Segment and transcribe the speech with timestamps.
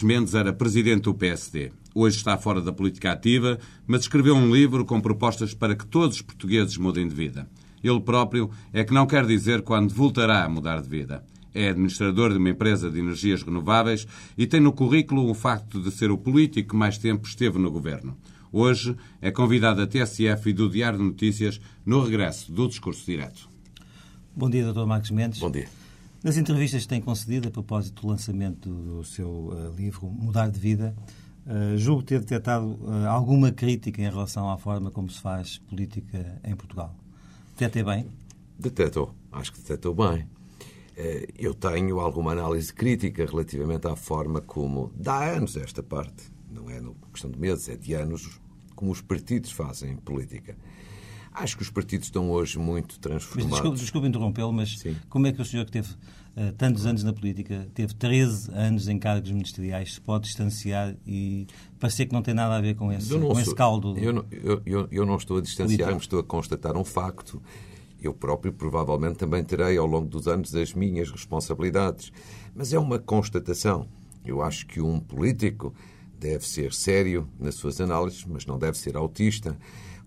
[0.00, 1.72] Marques Mendes era presidente do PSD.
[1.94, 6.16] Hoje está fora da política ativa, mas escreveu um livro com propostas para que todos
[6.16, 7.48] os portugueses mudem de vida.
[7.82, 11.24] Ele próprio é que não quer dizer quando voltará a mudar de vida.
[11.54, 14.06] É administrador de uma empresa de energias renováveis
[14.38, 17.70] e tem no currículo o facto de ser o político que mais tempo esteve no
[17.70, 18.16] governo.
[18.52, 23.48] Hoje é convidado da TSF e do Diário de Notícias no regresso do discurso direto.
[24.34, 24.86] Bom dia, Dr.
[24.86, 25.40] Marcos Mendes.
[25.40, 25.79] Bom dia.
[26.22, 30.60] Nas entrevistas que tem concedido a propósito do lançamento do seu uh, livro Mudar de
[30.60, 30.94] Vida,
[31.46, 36.38] uh, julgo ter detectado uh, alguma crítica em relação à forma como se faz política
[36.44, 36.94] em Portugal.
[37.52, 38.06] Detectei bem?
[38.58, 39.14] Detetou.
[39.32, 40.26] Acho que detetou bem.
[41.38, 46.78] Eu tenho alguma análise crítica relativamente à forma como, dá anos esta parte, não é
[47.10, 48.38] questão de meses, é de anos,
[48.74, 50.54] como os partidos fazem política.
[51.40, 53.52] Acho que os partidos estão hoje muito transformados.
[53.52, 54.94] Desculpe, desculpe interrompê-lo, mas Sim.
[55.08, 58.88] como é que o senhor que teve uh, tantos anos na política, teve 13 anos
[58.88, 61.46] em cargos ministeriais, se pode distanciar e
[61.78, 63.96] parecer que não tem nada a ver com esse, com sou, esse caldo?
[63.96, 67.42] Eu não, eu, eu, eu não estou a distanciar-me, estou a constatar um facto.
[68.02, 72.12] Eu próprio provavelmente também terei ao longo dos anos as minhas responsabilidades.
[72.54, 73.86] Mas é uma constatação.
[74.24, 75.74] Eu acho que um político
[76.18, 79.56] deve ser sério nas suas análises, mas não deve ser autista.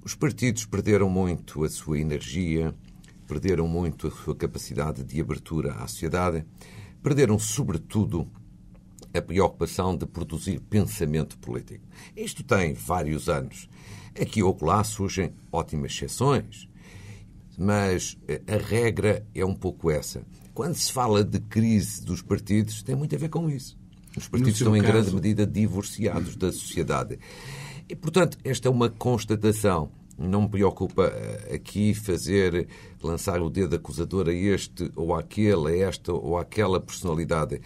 [0.06, 2.76] Os partidos perderam muito a sua energia,
[3.26, 6.46] perderam muito a sua capacidade de abertura à sociedade,
[7.02, 8.28] perderam, sobretudo,
[9.14, 11.86] a preocupação de produzir pensamento político.
[12.18, 13.70] Isto tem vários anos.
[14.20, 16.68] Aqui ou lá surgem ótimas exceções,
[17.58, 18.18] mas
[18.48, 20.26] a regra é um pouco essa.
[20.54, 23.78] Quando se fala de crise dos partidos, tem muito a ver com isso.
[24.18, 24.84] Os partidos estão, caso...
[24.84, 27.18] em grande medida, divorciados da sociedade.
[27.88, 29.92] E, portanto, esta é uma constatação.
[30.18, 32.68] Não me preocupa eh, aqui fazer,
[33.02, 37.62] lançar o dedo acusador a este ou àquele, a esta ou àquela personalidade.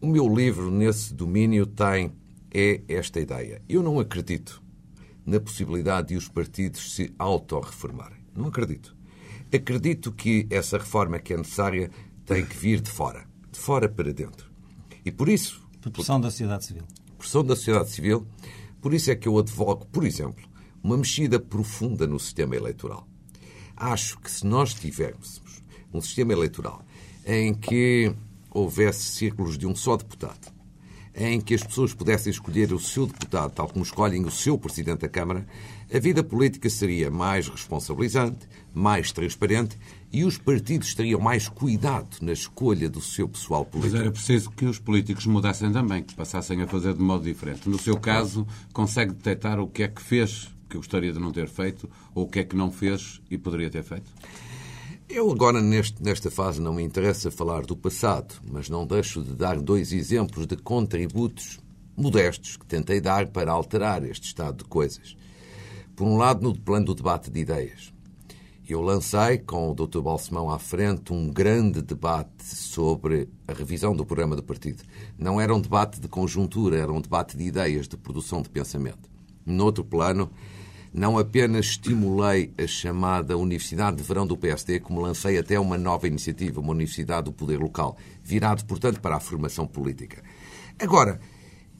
[0.00, 2.12] O meu livro, nesse domínio, tem
[2.52, 3.60] é esta ideia.
[3.68, 4.62] Eu não acredito
[5.26, 8.18] na possibilidade de os partidos se autorreformarem.
[8.34, 8.96] Não acredito.
[9.52, 11.90] Acredito que essa reforma que é necessária
[12.24, 13.26] tem que vir de fora.
[13.50, 14.50] De fora para dentro.
[15.04, 15.66] E por isso...
[15.80, 16.84] Por pressão da sociedade civil.
[17.18, 18.26] Pressão da sociedade civil
[18.84, 20.44] por isso é que eu advogo, por exemplo,
[20.84, 23.08] uma mexida profunda no sistema eleitoral.
[23.74, 25.62] Acho que se nós tivéssemos
[25.92, 26.84] um sistema eleitoral
[27.26, 28.14] em que
[28.50, 30.52] houvesse círculos de um só deputado,
[31.16, 35.00] em que as pessoas pudessem escolher o seu deputado, tal como escolhem o seu Presidente
[35.00, 35.46] da Câmara,
[35.92, 39.78] a vida política seria mais responsabilizante, mais transparente
[40.12, 43.94] e os partidos teriam mais cuidado na escolha do seu pessoal político.
[43.94, 47.68] Mas era preciso que os políticos mudassem também, que passassem a fazer de modo diferente.
[47.68, 51.48] No seu caso, consegue detectar o que é que fez que gostaria de não ter
[51.48, 54.10] feito ou o que é que não fez e poderia ter feito?
[55.08, 59.34] Eu agora, neste, nesta fase, não me interessa falar do passado, mas não deixo de
[59.34, 61.60] dar dois exemplos de contributos
[61.96, 65.16] modestos que tentei dar para alterar este estado de coisas.
[65.94, 67.92] Por um lado, no plano do debate de ideias.
[68.66, 70.00] Eu lancei, com o Dr.
[70.00, 74.82] Balsemão à frente, um grande debate sobre a revisão do programa do partido.
[75.18, 79.06] Não era um debate de conjuntura, era um debate de ideias, de produção de pensamento.
[79.44, 80.30] No outro plano,
[80.94, 86.06] não apenas estimulei a chamada Universidade de Verão do PSD, como lancei até uma nova
[86.06, 90.22] iniciativa, uma Universidade do Poder Local, virado, portanto, para a formação política.
[90.78, 91.20] Agora,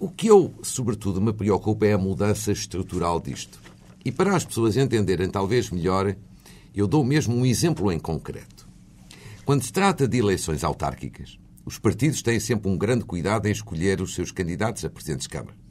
[0.01, 3.61] o que eu, sobretudo, me preocupa é a mudança estrutural disto.
[4.05, 6.17] E para as pessoas entenderem talvez melhor,
[6.75, 8.69] eu dou mesmo um exemplo em concreto.
[9.45, 14.01] Quando se trata de eleições autárquicas, os partidos têm sempre um grande cuidado em escolher
[14.01, 15.64] os seus candidatos a presidentes de Câmara.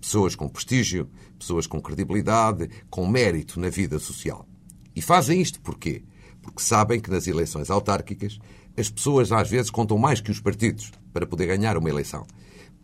[0.00, 1.08] Pessoas com prestígio,
[1.38, 4.46] pessoas com credibilidade, com mérito na vida social.
[4.94, 6.02] E fazem isto porquê?
[6.42, 8.38] Porque sabem que nas eleições autárquicas
[8.76, 12.26] as pessoas às vezes contam mais que os partidos para poder ganhar uma eleição.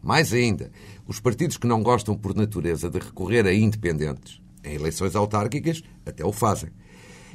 [0.03, 0.71] Mais ainda,
[1.07, 6.25] os partidos que não gostam por natureza de recorrer a independentes em eleições autárquicas até
[6.25, 6.71] o fazem.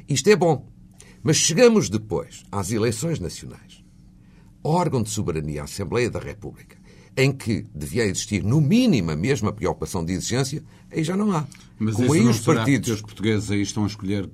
[0.08, 0.68] Isto é bom.
[1.22, 3.84] Mas chegamos depois às eleições nacionais.
[4.62, 6.76] Órgão de soberania, Assembleia da República,
[7.16, 11.46] em que devia existir, no mínimo, a mesma preocupação de exigência, aí já não há.
[11.78, 12.88] Mas Como aí os partidos.
[12.90, 14.28] os portugueses aí estão a escolher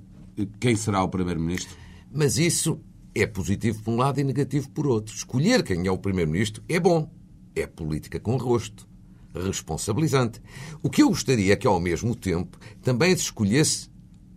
[0.61, 1.75] quem será o Primeiro-Ministro?
[2.13, 2.81] Mas isso
[3.15, 5.15] é positivo por um lado e negativo por outro.
[5.15, 7.11] Escolher quem é o Primeiro-Ministro é bom.
[7.55, 8.87] É política com rosto.
[9.35, 10.41] responsabilizante.
[10.83, 13.89] O que eu gostaria é que, ao mesmo tempo, também se escolhesse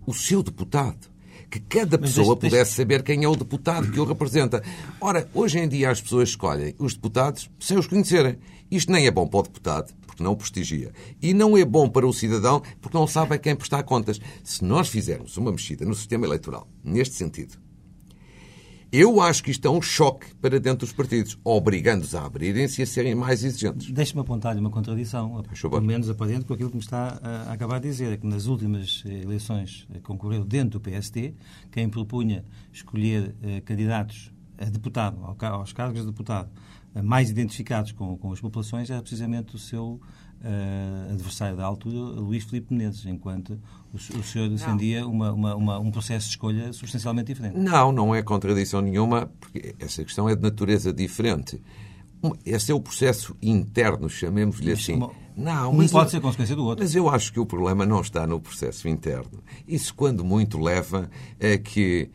[0.06, 1.11] o seu deputado.
[1.52, 4.64] Que cada pessoa pudesse saber quem é o deputado que o representa.
[5.02, 8.38] Ora, hoje em dia as pessoas escolhem os deputados sem os conhecerem.
[8.72, 10.94] Isto nem é bom para o deputado, porque não o prestigia.
[11.22, 14.22] E não é bom para o cidadão, porque não sabe a quem prestar contas.
[14.46, 17.58] Se nós fizermos uma mexida no sistema eleitoral, neste sentido,
[18.92, 22.84] eu acho que isto é um choque para dentro dos partidos, obrigando-os a abrirem-se e
[22.84, 23.90] a serem mais exigentes.
[23.90, 27.80] Deixe-me apontar-lhe uma contradição, pelo menos aparente com aquilo que me está a, a acabar
[27.80, 31.34] de dizer, é que nas últimas eh, eleições eh, concorreu dentro do PST,
[31.72, 32.44] quem propunha
[32.74, 36.50] escolher eh, candidatos a deputado, aos cargos de deputado,
[37.04, 40.02] mais identificados com, com as populações, era precisamente o seu
[40.44, 43.60] eh, adversário da altura, Luís Filipe Menezes, enquanto
[43.94, 47.58] o, o senhor defendia uma, uma- uma- um processo de escolha substancialmente diferente.
[47.58, 51.62] Não, não é contradição nenhuma, porque essa questão é de natureza diferente.
[52.46, 54.94] Esse é o processo interno, chamemos-lhe assim.
[54.96, 56.84] uma- Não, um pode eu- ser consequência do outro.
[56.84, 59.42] Mas eu acho que o problema não está no processo interno.
[59.68, 61.10] Isso, quando muito, leva
[61.40, 62.10] a que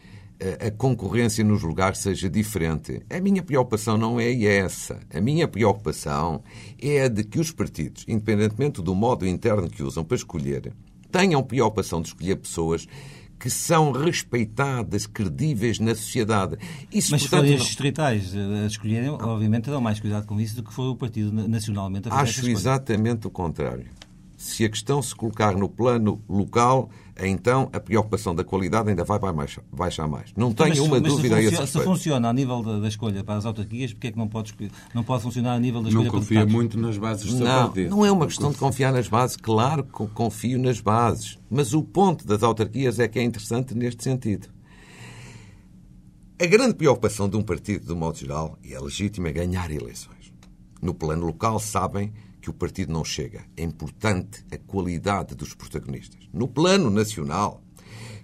[0.67, 3.03] a- concorrência nos lugares seja diferente.
[3.11, 5.01] A minha preocupação não é essa.
[5.13, 6.43] A minha preocupação
[6.81, 10.73] é a de que os partidos, independentemente do modo interno que usam para escolher,
[11.11, 12.87] tenham preocupação de escolher pessoas
[13.39, 16.57] que são respeitadas, credíveis na sociedade.
[16.93, 20.57] Isso, Mas portanto, forem não- as distritais a escolherem, obviamente terão mais cuidado com isso
[20.57, 23.87] do que for o partido na- nacionalmente a fazer Acho exatamente o contrário.
[24.37, 29.19] Se a questão se colocar no plano local, então a preocupação da qualidade ainda vai
[29.19, 30.33] baixar, mais.
[30.37, 32.87] Não tenho Mas uma mas dúvida a esse funciona- Se funciona a nível da, da
[32.89, 34.55] escolha para as autarquias, porque é que não pode,
[34.95, 36.55] não pode funcionar a nível da Não escolha para confia deputados?
[36.55, 37.91] muito nas bases do seu Não, partido.
[37.91, 39.39] não é uma questão de confiar nas bases.
[39.39, 41.39] Claro que confio nas bases.
[41.49, 44.49] Mas o ponto das autarquias é que é interessante neste sentido.
[46.39, 49.71] A grande preocupação de um partido, de um modo geral, e é legítima, é ganhar
[49.71, 50.31] eleições.
[50.83, 52.13] No plano local, sabem
[52.47, 53.45] que o partido não chega.
[53.57, 56.21] É importante a qualidade dos protagonistas.
[56.33, 57.61] No plano nacional,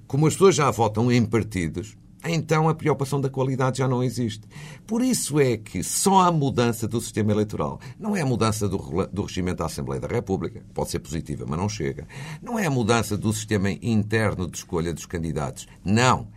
[0.06, 4.46] como as pessoas já votam em partidos, então a preocupação da qualidade já não existe.
[4.86, 8.78] Por isso é que só a mudança do sistema eleitoral não é a mudança do,
[9.08, 12.06] do regimento da Assembleia da República, pode ser positiva, mas não chega.
[12.40, 15.66] Não é a mudança do sistema interno de escolha dos candidatos.
[15.84, 16.28] Não.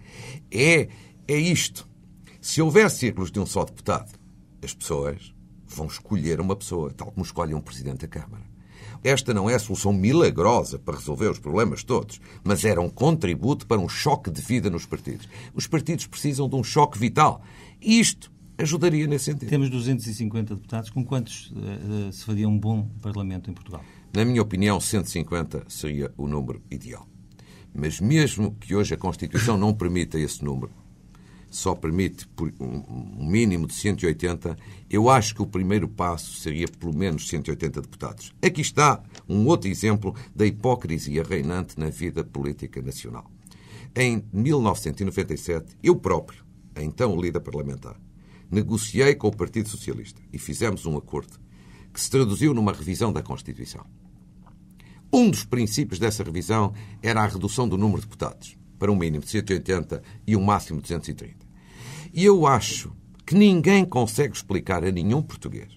[0.51, 0.89] É,
[1.27, 1.87] é isto.
[2.41, 4.11] Se houver círculos de um só deputado,
[4.63, 5.34] as pessoas
[5.75, 8.43] vão escolher uma pessoa, tal como escolhem um presidente da Câmara.
[9.03, 13.67] Esta não é a solução milagrosa para resolver os problemas todos, mas era um contributo
[13.67, 15.29] para um choque de vida nos partidos.
[15.53, 17.41] Os partidos precisam de um choque vital.
[17.79, 19.49] E isto ajudaria nesse sentido.
[19.49, 23.83] Temos 250 deputados, com quantos eh, se faria um bom Parlamento em Portugal?
[24.13, 27.07] Na minha opinião, 150 seria o número ideal.
[27.73, 30.71] Mas mesmo que hoje a Constituição não permita esse número,
[31.55, 32.27] só permite
[32.59, 34.57] um mínimo de 180,
[34.89, 38.33] eu acho que o primeiro passo seria pelo menos 180 deputados.
[38.41, 43.31] Aqui está um outro exemplo da hipocrisia reinante na vida política nacional.
[43.95, 46.43] Em 1997, eu próprio,
[46.75, 47.95] então líder parlamentar,
[48.51, 51.39] negociei com o Partido Socialista e fizemos um acordo
[51.93, 53.85] que se traduziu numa revisão da Constituição.
[55.11, 59.23] Um dos princípios dessa revisão era a redução do número de deputados para um mínimo
[59.23, 61.44] de 180 e um máximo de 230.
[62.15, 62.93] E eu acho
[63.25, 65.67] que ninguém consegue explicar a nenhum português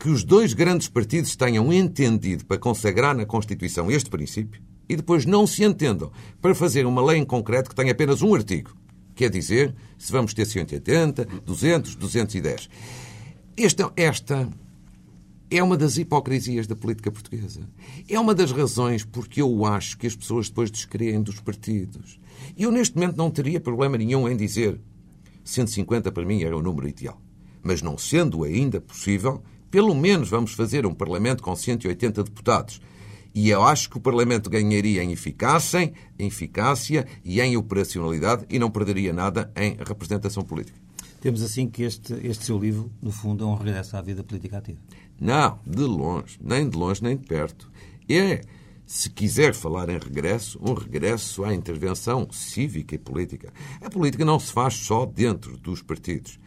[0.00, 5.24] que os dois grandes partidos tenham entendido para consagrar na Constituição este princípio e depois
[5.24, 6.10] não se entendam
[6.42, 8.76] para fazer uma lei em concreto que tenha apenas um artigo.
[9.14, 12.68] Quer dizer, se vamos ter 180, 200, 210.
[13.56, 14.48] Esta, esta
[15.48, 17.60] é uma das hipocrisias da política portuguesa.
[18.08, 22.18] É uma das razões porque eu acho que as pessoas depois descreem dos partidos.
[22.58, 24.80] Eu, neste momento, não teria problema nenhum em dizer
[25.44, 27.20] 150 para mim era o número ideal.
[27.62, 32.80] Mas não sendo ainda possível, pelo menos vamos fazer um Parlamento com 180 deputados.
[33.34, 38.58] E eu acho que o Parlamento ganharia em eficácia, em eficácia e em operacionalidade e
[38.58, 40.78] não perderia nada em representação política.
[41.20, 44.58] Temos assim que este, este seu livro, no fundo, é um regresso à vida política
[44.58, 44.78] ativa.
[45.20, 47.70] Não, de longe, nem de longe nem de perto.
[48.08, 48.42] É,
[48.86, 53.52] se quiser falar em regresso, um regresso à intervenção cívica e política.
[53.80, 56.38] A política não se faz só dentro dos partidos.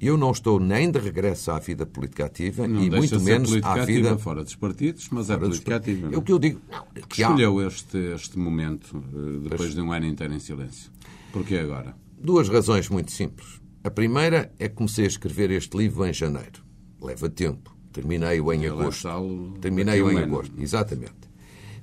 [0.00, 3.74] Eu não estou nem de regresso à vida política ativa Não e muito menos à
[3.74, 6.08] ativa vida fora dos partidos, mas é política ativa.
[6.08, 6.60] É não o que eu digo.
[6.70, 10.90] Não, que há Escolheu este, este momento eh, depois de um ano inteiro em silêncio.
[11.32, 11.94] Porquê agora?
[12.24, 13.60] duas razões muito simples.
[13.84, 16.64] A primeira é que comecei a escrever este livro em janeiro.
[17.00, 17.76] Leva tempo.
[17.92, 19.54] Terminei-o em E agosto.
[19.60, 21.23] Terminei-o em agosto, exatamente.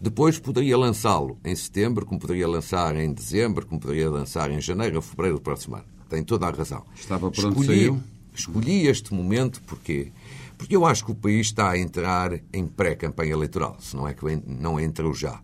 [0.01, 4.95] Depois poderia lançá-lo em setembro, como poderia lançar em dezembro, como poderia lançar em janeiro
[4.95, 5.85] ou fevereiro do próximo ano.
[6.09, 6.83] Tem toda a razão.
[6.95, 8.01] Estava pronto, escolhi, saiu?
[8.33, 10.11] escolhi este momento porquê?
[10.57, 14.15] Porque eu acho que o país está a entrar em pré-campanha eleitoral, se não é
[14.15, 15.39] que não entrou já.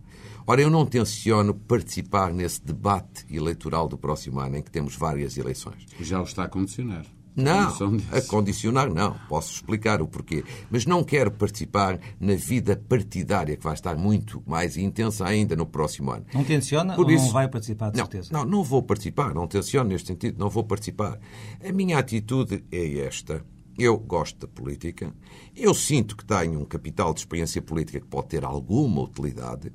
[0.48, 5.38] Ora, eu não tenciono participar nesse debate eleitoral do próximo ano, em que temos várias
[5.38, 5.86] eleições.
[6.00, 7.06] Já o está a condicionar.
[7.38, 7.72] Não,
[8.12, 9.16] a condicionar não.
[9.30, 10.44] Posso explicar o porquê.
[10.72, 15.68] Mas não quero participar na vida partidária, que vai estar muito mais intensa ainda no
[15.68, 16.26] próximo ano.
[16.34, 18.30] Não tenciona Por ou isso, não vai participar, de não, certeza?
[18.34, 19.36] Não, não vou participar.
[19.36, 20.40] Não tenciono neste sentido.
[20.40, 21.20] Não vou participar.
[21.64, 23.46] A minha atitude é esta.
[23.78, 25.14] Eu gosto da política.
[25.56, 29.72] Eu sinto que tenho um capital de experiência política que pode ter alguma utilidade.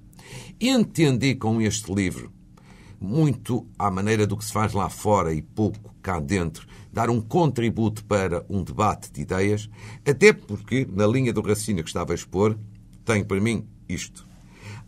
[0.61, 2.33] Entendi com este livro
[3.01, 7.21] muito à maneira do que se faz lá fora e pouco cá dentro, dar um
[7.21, 9.71] contributo para um debate de ideias,
[10.07, 12.59] até porque, na linha do raciocínio que estava a expor,
[13.05, 14.27] tem para mim isto.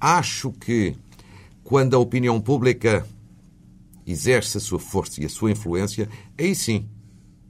[0.00, 0.96] Acho que
[1.62, 3.06] quando a opinião pública
[4.06, 6.86] exerce a sua força e a sua influência, aí sim,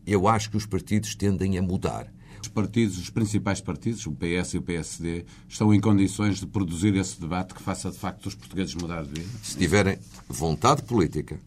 [0.07, 2.13] eu acho que os partidos tendem a mudar.
[2.41, 6.95] Os partidos, os principais partidos, o PS e o PSD, estão em condições de produzir
[6.95, 9.39] esse debate que faça de facto os portugueses mudar de vida?
[9.43, 11.41] Se tiverem vontade política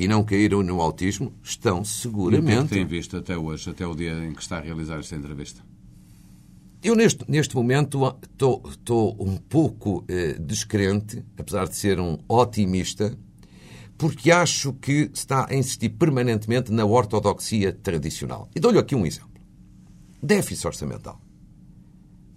[0.00, 2.54] e não caíram no autismo, estão seguramente.
[2.54, 4.98] E o que tem visto até hoje, até o dia em que está a realizar
[4.98, 5.62] esta entrevista?
[6.82, 8.00] Eu, neste, neste momento,
[8.66, 13.14] estou um pouco eh, descrente, apesar de ser um otimista,
[13.98, 18.48] porque acho que está a insistir permanentemente na ortodoxia tradicional.
[18.56, 19.28] E dou-lhe aqui um exemplo.
[20.22, 21.20] Déficit orçamental.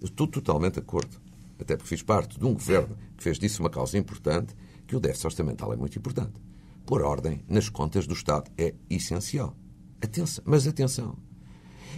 [0.02, 1.16] Eu estou totalmente de acordo.
[1.58, 4.54] Até porque fiz parte de um governo que fez disso uma causa importante,
[4.86, 6.43] que o déficit orçamental é muito importante.
[6.86, 9.56] Por ordem nas contas do Estado é essencial.
[10.02, 11.16] Atenção, mas atenção.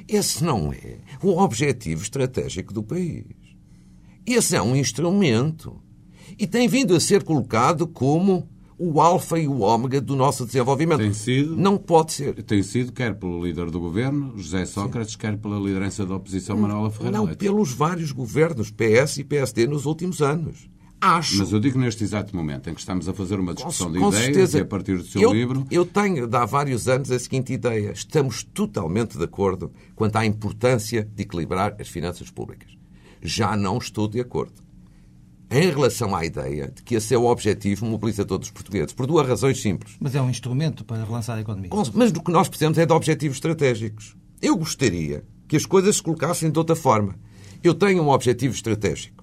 [0.06, 3.24] Esse não é o objetivo estratégico do país.
[4.24, 5.80] Esse é um instrumento.
[6.38, 10.98] E tem vindo a ser colocado como o alfa e o ômega do nosso desenvolvimento.
[10.98, 11.56] Tem sido.
[11.56, 12.42] Não pode ser.
[12.42, 15.18] Tem sido, quer pelo líder do governo, José Sócrates, Sim.
[15.18, 19.86] quer pela liderança da oposição, Manuela Ferreira Não, pelos vários governos, PS e PSD, nos
[19.86, 20.68] últimos anos.
[21.00, 21.38] Acho.
[21.38, 23.98] Mas eu digo neste exato momento em que estamos a fazer uma discussão com, de
[23.98, 24.58] com ideias certeza.
[24.58, 25.66] e a partir do seu eu, livro.
[25.70, 27.92] Eu tenho, há vários anos, a seguinte ideia.
[27.92, 32.76] Estamos totalmente de acordo quanto à importância de equilibrar as finanças públicas.
[33.22, 34.66] Já não estou de acordo
[35.50, 39.26] em relação à ideia de que esse é o objetivo mobilizador dos portugueses, por duas
[39.26, 39.96] razões simples.
[40.00, 41.70] Mas é um instrumento para relançar a economia.
[41.94, 44.16] Mas do que nós precisamos é de objetivos estratégicos.
[44.42, 47.14] Eu gostaria que as coisas se colocassem de outra forma.
[47.62, 49.15] Eu tenho um objetivo estratégico.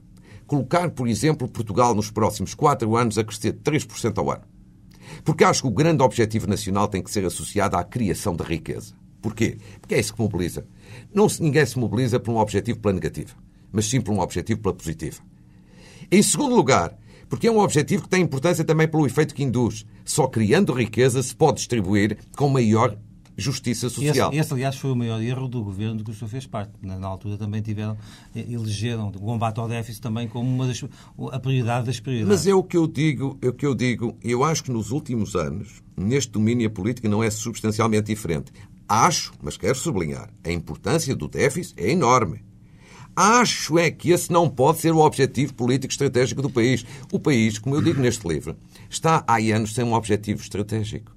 [0.53, 4.43] Colocar, por exemplo, Portugal nos próximos quatro anos a crescer 3% ao ano.
[5.23, 8.93] Porque acho que o grande objetivo nacional tem que ser associado à criação da riqueza.
[9.19, 9.57] Porquê?
[9.81, 10.63] Porque é isso que mobiliza.
[11.11, 13.33] Não, ninguém se mobiliza por um objetivo pela negativa,
[13.71, 15.23] mas sim por um objetivo pela positiva.
[16.11, 16.95] Em segundo lugar,
[17.27, 19.87] porque é um objetivo que tem importância também pelo efeito que induz.
[20.05, 22.95] Só criando riqueza se pode distribuir com maior
[23.37, 24.29] justiça social.
[24.31, 26.71] Esse, esse, aliás, foi o maior erro do governo do que o senhor fez parte.
[26.81, 27.97] Na, na, altura também tiveram,
[28.35, 30.83] elegeram o combate ao déficit também como uma das,
[31.31, 32.29] a prioridade das prioridades.
[32.29, 34.17] Mas é o que eu digo, é o que eu digo.
[34.23, 38.51] Eu acho que nos últimos anos, neste domínio, a política não é substancialmente diferente.
[38.87, 42.43] Acho, mas quero sublinhar, a importância do déficit é enorme.
[43.15, 46.83] Acho é que esse não pode ser o objetivo político estratégico do país.
[47.11, 48.55] O país, como eu digo neste livro,
[48.89, 51.15] está há anos sem um objetivo estratégico.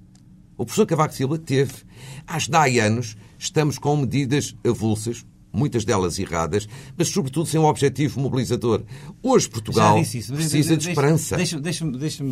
[0.55, 1.86] O professor Cavaco Silva teve.
[2.25, 2.37] Há
[2.85, 8.83] anos estamos com medidas avulsas, muitas delas erradas, mas sobretudo sem um objetivo mobilizador.
[9.21, 11.35] Hoje Portugal precisa de esperança.
[11.35, 12.23] Deixa-me deixa deixa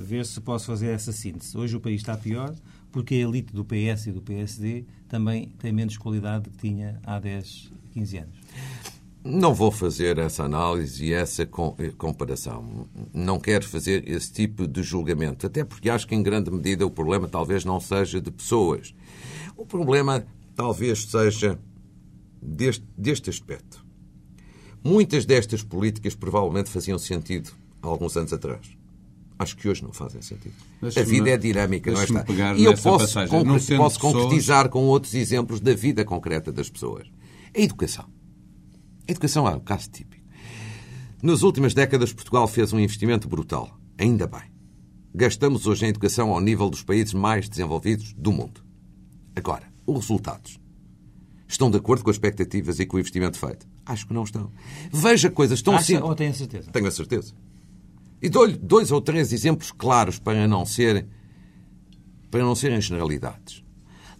[0.00, 1.56] ver se posso fazer essa síntese.
[1.56, 2.54] Hoje o país está pior
[2.90, 7.18] porque a elite do PS e do PSD também tem menos qualidade que tinha há
[7.18, 8.36] 10, 15 anos.
[9.24, 11.48] Não vou fazer essa análise e essa eh,
[11.96, 12.86] comparação.
[13.12, 16.90] Não quero fazer esse tipo de julgamento, até porque acho que, em grande medida, o
[16.90, 18.94] problema talvez não seja de pessoas.
[19.56, 21.58] O problema talvez seja
[22.42, 23.82] deste, deste aspecto.
[24.84, 27.50] Muitas destas políticas provavelmente faziam sentido
[27.80, 28.76] há alguns anos atrás.
[29.38, 30.54] Acho que hoje não fazem sentido.
[30.82, 32.04] A vida é dinâmica, não é?
[32.04, 32.24] Está?
[32.56, 37.08] E eu posso, concre posso concretizar com outros exemplos da vida concreta das pessoas.
[37.56, 38.13] A educação.
[39.06, 40.24] A educação é um caso típico.
[41.22, 43.78] Nas últimas décadas, Portugal fez um investimento brutal.
[43.98, 44.42] Ainda bem.
[45.14, 48.64] Gastamos hoje em educação ao nível dos países mais desenvolvidos do mundo.
[49.36, 50.58] Agora, os resultados.
[51.46, 53.66] Estão de acordo com as expectativas e com o investimento feito?
[53.86, 54.50] Acho que não estão.
[54.90, 56.04] Veja coisas tão Acha, simples.
[56.04, 56.70] ou tem a certeza?
[56.70, 57.34] Tenho a certeza.
[58.20, 61.06] E dou-lhe dois ou três exemplos claros para não ser
[62.30, 63.62] para não serem generalidades.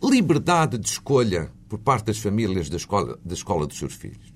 [0.02, 4.33] Liberdade de escolha por parte das famílias da escola, da escola dos seus filhos.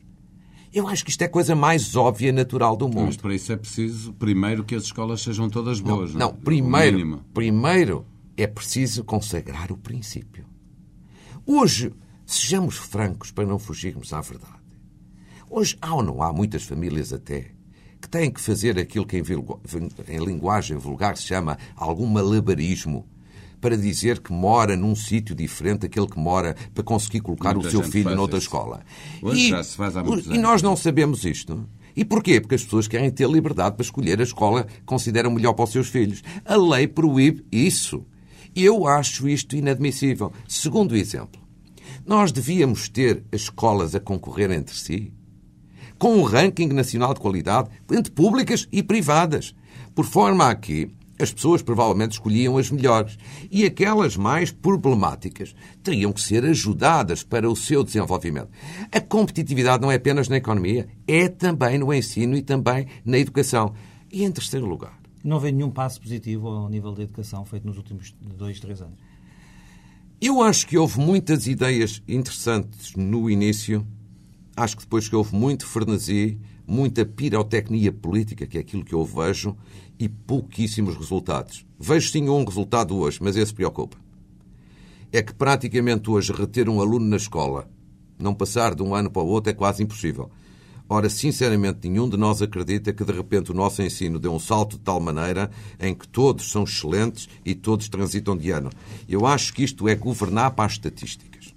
[0.72, 3.06] Eu acho que isto é a coisa mais óbvia e natural do mundo.
[3.06, 6.12] Mas para isso é preciso, primeiro, que as escolas sejam todas boas.
[6.12, 6.34] Não, não, não.
[6.34, 8.06] primeiro, primeiro
[8.36, 10.44] é preciso consagrar o princípio.
[11.46, 11.92] Hoje,
[12.28, 14.52] Sejamos francos para não fugirmos à verdade.
[15.48, 17.52] Hoje há ou não há muitas famílias até
[18.02, 23.08] que têm que fazer aquilo que em, em linguagem vulgar se chama algum malabarismo
[23.60, 27.70] para dizer que mora num sítio diferente daquele que mora para conseguir colocar Muita o
[27.70, 28.46] seu filho noutra isso.
[28.46, 28.80] escola.
[29.22, 30.42] Hoje já se faz há muitos e anos.
[30.42, 31.66] nós não sabemos isto.
[31.96, 32.40] E porquê?
[32.40, 35.72] Porque as pessoas querem ter liberdade para escolher a escola que consideram melhor para os
[35.72, 36.22] seus filhos.
[36.44, 38.06] A lei proíbe isso.
[38.54, 40.32] Eu acho isto inadmissível.
[40.46, 41.40] Segundo exemplo,
[42.06, 45.12] nós devíamos ter as escolas a concorrer entre si
[45.98, 49.54] com um ranking nacional de qualidade entre públicas e privadas,
[49.94, 53.18] por forma a que as pessoas provavelmente escolhiam as melhores
[53.50, 58.50] e aquelas mais problemáticas teriam que ser ajudadas para o seu desenvolvimento.
[58.92, 63.74] A competitividade não é apenas na economia, é também no ensino e também na educação.
[64.10, 67.76] E em terceiro lugar, Não vê nenhum passo positivo ao nível da educação feito nos
[67.76, 68.98] últimos dois, três anos.
[70.20, 73.86] Eu acho que houve muitas ideias interessantes no início.
[74.56, 79.04] Acho que depois que houve muito frenesi, muita pirotecnia política, que é aquilo que eu
[79.04, 79.56] vejo,
[79.98, 81.66] e pouquíssimos resultados.
[81.78, 83.96] Vejo sim um resultado hoje, mas esse preocupa.
[85.12, 87.68] É que praticamente hoje reter um aluno na escola,
[88.18, 90.30] não passar de um ano para o outro, é quase impossível.
[90.90, 94.78] Ora, sinceramente, nenhum de nós acredita que de repente o nosso ensino deu um salto
[94.78, 98.70] de tal maneira em que todos são excelentes e todos transitam de ano.
[99.06, 101.52] Eu acho que isto é governar para as estatísticas.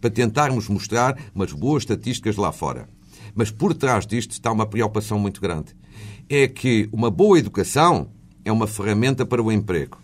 [0.00, 2.88] Para tentarmos mostrar umas boas estatísticas lá fora.
[3.34, 5.76] Mas por trás disto está uma preocupação muito grande.
[6.32, 8.12] É que uma boa educação
[8.44, 9.98] é uma ferramenta para o emprego.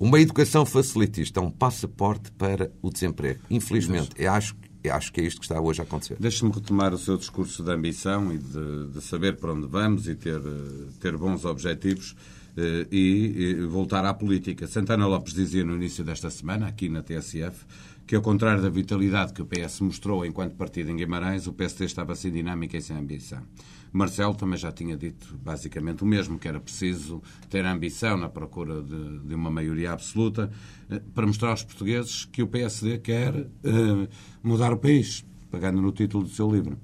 [0.00, 3.40] Uma educação facilitista é um passaporte para o desemprego.
[3.50, 6.16] Infelizmente, eu acho, eu acho que é isto que está hoje a acontecer.
[6.18, 10.14] Deixe-me retomar o seu discurso de ambição e de, de saber para onde vamos e
[10.14, 12.16] ter, eh, ter bons objetivos
[12.90, 14.66] e, e voltar à política.
[14.66, 17.64] Santana Lopes dizia no início desta semana, aqui na TSF,
[18.06, 21.86] que ao contrário da vitalidade que o PS mostrou enquanto partido em Guimarães, o PSD
[21.86, 23.42] estava sem dinâmica e sem ambição.
[23.92, 28.82] Marcelo também já tinha dito basicamente o mesmo, que era preciso ter ambição na procura
[28.82, 30.50] de, de uma maioria absoluta
[30.90, 34.08] eh, para mostrar aos portugueses que o PSD quer eh,
[34.42, 36.78] mudar o país, pegando no título do seu livro.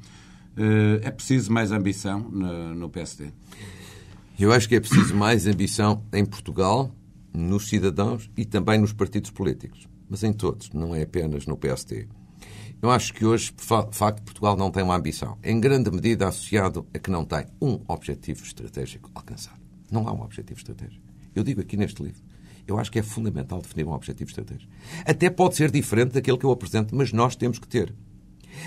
[0.57, 3.31] Eh, é preciso mais ambição no, no PSD?
[4.43, 6.93] Eu acho que é preciso mais ambição em Portugal,
[7.33, 9.87] nos cidadãos e também nos partidos políticos.
[10.11, 12.09] Mas em todos, não é apenas no PSD.
[12.83, 15.39] Eu acho que hoje, de facto, Portugal não tem uma ambição.
[15.45, 19.61] Em grande medida associado a que não tem um objetivo estratégico alcançado.
[19.93, 21.05] Não há um objetivo estratégico.
[21.37, 22.21] Eu digo aqui neste livro.
[22.67, 24.73] Eu acho que é fundamental definir um objetivo estratégico.
[25.07, 27.95] Até pode ser diferente daquele que eu apresento, mas nós temos que ter.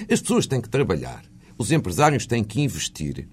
[0.10, 1.26] As pessoas têm que trabalhar.
[1.58, 3.28] Os empresários têm que investir.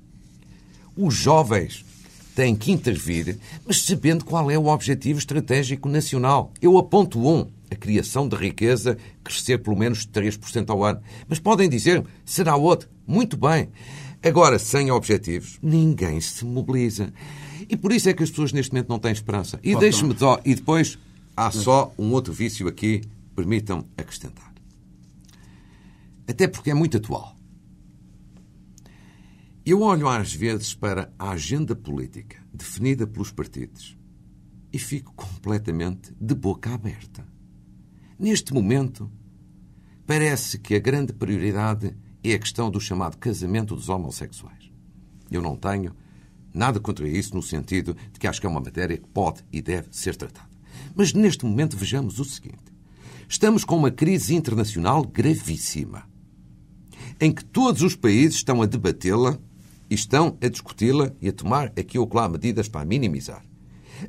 [0.96, 1.91] Os jovens
[2.34, 6.52] têm que intervir, mas sabendo qual é o objetivo estratégico nacional.
[6.60, 11.00] Eu aponto um, a criação de riqueza, crescer pelo menos 3% ao ano.
[11.28, 12.88] Mas podem dizer, será outro.
[13.06, 13.68] Muito bem.
[14.22, 17.12] Agora, sem objetivos, ninguém se mobiliza.
[17.68, 19.58] E por isso é que as pessoas neste momento não têm esperança.
[19.62, 20.98] E deixe-me só, e depois
[21.36, 23.02] há só um outro vício aqui,
[23.34, 24.52] permitam acrescentar.
[26.28, 27.36] Até porque é muito atual.
[29.64, 33.96] Eu olho às vezes para a agenda política definida pelos partidos
[34.72, 37.24] e fico completamente de boca aberta.
[38.18, 39.08] Neste momento,
[40.04, 44.72] parece que a grande prioridade é a questão do chamado casamento dos homossexuais.
[45.30, 45.94] Eu não tenho
[46.52, 49.62] nada contra isso, no sentido de que acho que é uma matéria que pode e
[49.62, 50.50] deve ser tratada.
[50.92, 52.74] Mas neste momento vejamos o seguinte:
[53.28, 56.02] estamos com uma crise internacional gravíssima,
[57.20, 59.38] em que todos os países estão a debatê-la
[59.92, 63.44] e estão a discuti-la e a tomar aqui ou lá medidas para minimizar.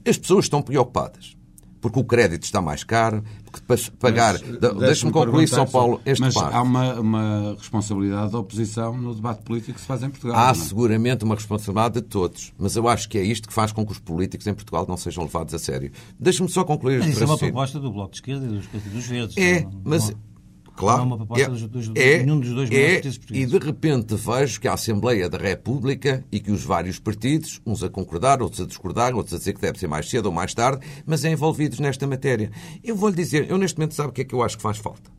[0.08, 1.36] As pessoas estão preocupadas
[1.82, 4.38] porque o crédito está mais caro, porque para pagar.
[4.80, 6.56] Deixa-me concluir, São Paulo, este Mas parte.
[6.56, 10.38] há uma, uma responsabilidade da oposição no debate político que se faz em Portugal.
[10.38, 10.54] Há não é?
[10.54, 13.92] seguramente uma responsabilidade de todos, mas eu acho que é isto que faz com que
[13.92, 15.92] os políticos em Portugal não sejam levados a sério.
[16.18, 18.68] Deixa-me só concluir Mas este isso é uma proposta do Bloco de Esquerda e dos
[18.68, 19.36] Partidos Verdes.
[19.38, 20.10] É, Não- mas.
[20.10, 20.33] não-
[20.76, 20.98] Claro.
[21.00, 24.16] não é uma proposta é, dos- dos- é, nenhum dos dois é, E de repente
[24.16, 28.62] vejo que a Assembleia da República e que os vários partidos, uns a concordar, outros
[28.62, 31.32] a discordar, outros a dizer que deve ser mais cedo ou mais tarde, mas é
[31.32, 32.52] envolvidos nesta matéria.
[32.84, 34.78] Eu vou-lhe dizer, eu neste momento sabe o que é que eu acho que faz
[34.78, 35.12] falta?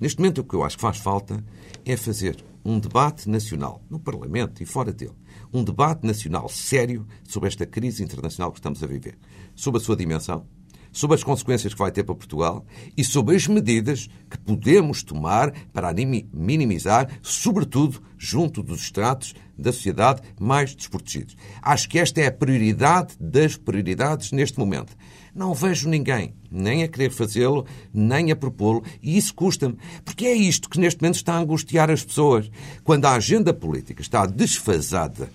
[0.00, 1.42] Neste momento o que eu acho que faz falta
[1.84, 5.12] é fazer um debate nacional, no Parlamento e fora dele,
[5.54, 9.16] um debate nacional sério sobre esta crise internacional que estamos a viver,
[9.54, 10.44] sobre a sua dimensão,
[10.96, 12.64] sobre as consequências que vai ter para Portugal
[12.96, 15.92] e sobre as medidas que podemos tomar para
[16.32, 21.36] minimizar, sobretudo junto dos estratos da sociedade mais desprotegidos.
[21.60, 24.96] Acho que esta é a prioridade das prioridades neste momento.
[25.34, 30.34] Não vejo ninguém nem a querer fazê-lo, nem a propô-lo, e isso custa-me, porque é
[30.34, 32.50] isto que neste momento está a angustiar as pessoas.
[32.82, 35.28] Quando a agenda política está desfasada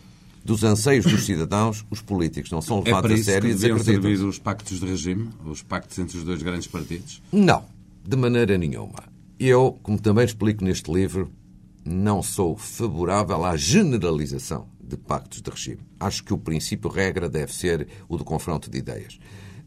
[0.44, 4.02] dos anseios dos cidadãos, os políticos não são levados é a sério e desacreditam.
[4.02, 7.22] servir os pactos de regime, os pactos entre os dois grandes partidos?
[7.32, 7.64] Não,
[8.04, 9.04] de maneira nenhuma.
[9.40, 11.32] Eu, como também explico neste livro,
[11.86, 15.82] não sou favorável à generalização de pactos de regime.
[16.00, 19.20] Acho que o princípio regra deve ser o do confronto de ideias.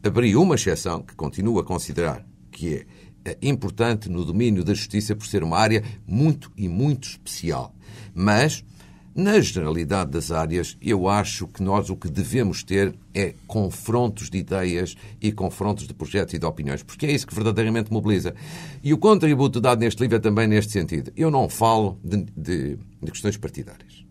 [0.03, 2.85] Abri uma exceção que continuo a considerar que
[3.25, 7.75] é importante no domínio da justiça por ser uma área muito e muito especial.
[8.13, 8.63] Mas
[9.15, 14.39] na generalidade das áreas, eu acho que nós o que devemos ter é confrontos de
[14.39, 18.35] ideias e confrontos de projetos e de opiniões, porque é isso que verdadeiramente mobiliza.
[18.83, 21.13] E o contributo dado neste livro é também neste sentido.
[21.15, 24.05] Eu não falo de, de, de questões partidárias.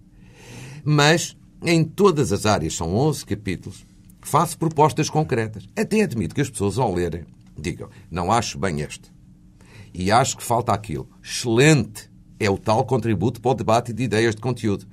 [0.83, 3.85] Mas, em todas as áreas, são 11 capítulos,
[4.23, 5.69] faço propostas concretas.
[5.77, 7.25] Até admito que as pessoas, ao lerem,
[7.59, 9.13] digam: não acho bem este.
[9.93, 11.07] E acho que falta aquilo.
[11.23, 12.14] Excelente!
[12.45, 14.87] É o tal contributo para o debate de ideias de conteúdo.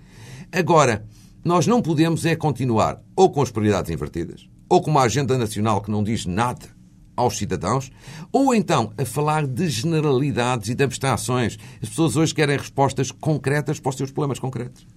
[0.50, 1.06] Agora,
[1.44, 5.82] nós não podemos é continuar ou com as prioridades invertidas, ou com uma agenda nacional
[5.82, 6.66] que não diz nada
[7.14, 7.92] aos cidadãos,
[8.32, 11.58] ou então a falar de generalidades e de abstrações.
[11.82, 14.88] As pessoas hoje querem respostas concretas para os seus problemas concretos.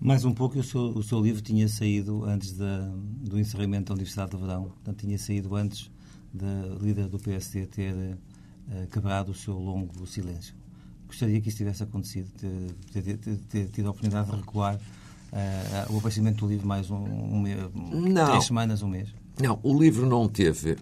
[0.00, 3.94] Mais um pouco, o seu, o seu livro tinha saído antes da, do encerramento da
[3.94, 5.90] Universidade de Verão, portanto, tinha saído antes
[6.34, 10.54] da líder do PSD ter uh, quebrado o seu longo silêncio.
[11.06, 12.28] Gostaria que isso tivesse acontecido,
[12.92, 16.96] ter, ter, ter, tido a oportunidade de recuar uh, o aparecimento do livro mais um,
[16.96, 17.58] um mês,
[18.28, 19.14] três semanas, um mês.
[19.40, 20.78] Não, o livro não teve,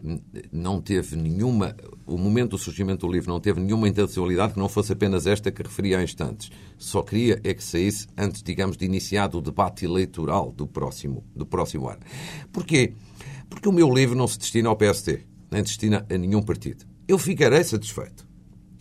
[0.52, 1.74] não teve nenhuma.
[2.06, 5.50] O momento do surgimento do livro não teve nenhuma intencionalidade que não fosse apenas esta
[5.50, 6.50] que referi há instantes.
[6.78, 11.44] Só queria é que saísse antes, digamos, de iniciado o debate eleitoral do próximo, do
[11.44, 11.98] próximo ano.
[12.52, 12.94] Porquê?
[13.50, 16.84] Porque o meu livro não se destina ao PST, nem destina a nenhum partido.
[17.08, 18.24] Eu ficarei satisfeito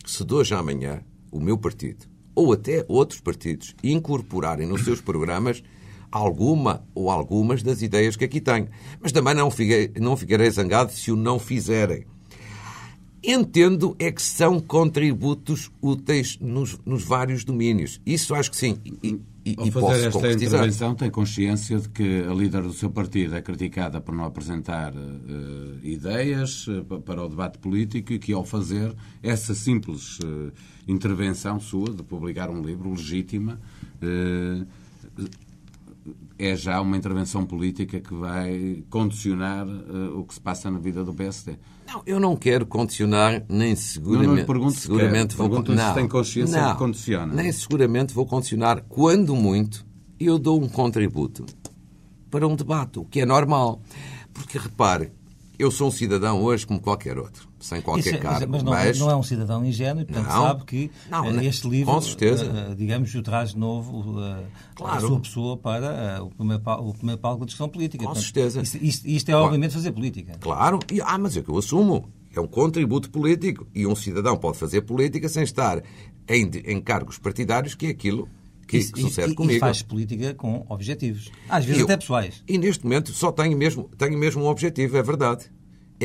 [0.06, 1.02] se de hoje à amanhã
[1.34, 5.62] o meu partido, ou até outros partidos, incorporarem nos seus programas
[6.10, 8.68] alguma ou algumas das ideias que aqui tenho.
[9.00, 12.06] Mas também não fiquei não ficarei zangado se o não fizerem.
[13.22, 18.00] Entendo é que são contributos úteis nos, nos vários domínios.
[18.06, 18.78] Isso acho que sim.
[19.02, 23.36] E, e, Ao fazer esta intervenção, tem consciência de que a líder do seu partido
[23.36, 28.44] é criticada por não apresentar uh, ideias uh, para o debate político e que, ao
[28.44, 30.50] fazer essa simples uh,
[30.88, 33.60] intervenção sua de publicar um livro legítima,
[36.38, 41.04] é já uma intervenção política que vai condicionar uh, o que se passa na vida
[41.04, 41.56] do PSD.
[41.86, 44.46] Não, eu não quero condicionar, nem seguramente.
[44.46, 47.34] Não, não seguramente se vou não, se tem consciência não, que condiciona.
[47.34, 48.84] Nem seguramente vou condicionar.
[48.88, 49.86] Quando muito,
[50.18, 51.44] eu dou um contributo
[52.30, 53.80] para um debate, o que é normal.
[54.32, 55.12] Porque repare,
[55.58, 58.52] eu sou um cidadão hoje como qualquer outro, sem qualquer Isso, é, cargo.
[58.52, 61.46] Mas, não, mas, não, é um cidadão ingênuo e, portanto, não, sabe que não, eh,
[61.46, 62.44] este livro, com certeza.
[62.44, 64.96] Uh, digamos, o traz novo uh, claro.
[64.96, 68.04] a sua pessoa para uh, o, primeiro, o primeiro palco da discussão política.
[68.04, 68.60] Com portanto, certeza.
[68.60, 70.36] Isto, isto, isto é, obviamente, fazer política.
[70.38, 70.78] Claro.
[70.92, 72.06] E, ah, mas é que eu assumo.
[72.36, 73.66] É um contributo político.
[73.74, 75.82] E um cidadão pode fazer política sem estar
[76.28, 78.28] em, em cargos partidários, que é aquilo
[78.68, 79.56] que, isso, que sucede e, comigo.
[79.56, 81.30] E faz política com objetivos.
[81.48, 82.42] Às vezes eu, até pessoais.
[82.46, 85.48] E neste momento só tenho mesmo, tenho mesmo um objetivo, é verdade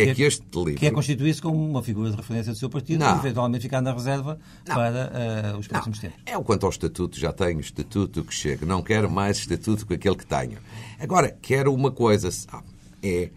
[0.02, 0.76] é que, que, este livro...
[0.76, 3.16] Que é constituir-se como uma figura de referência do seu partido não.
[3.16, 4.76] e eventualmente ficar na reserva não.
[4.76, 6.10] para uh, os próximos não.
[6.10, 6.24] tempos.
[6.26, 8.66] É o quanto ao estatuto, já tenho estatuto que chega.
[8.66, 10.58] Não quero mais estatuto que aquele que tenho.
[11.00, 12.68] Agora, quero uma coisa, sabe?
[13.02, 13.30] É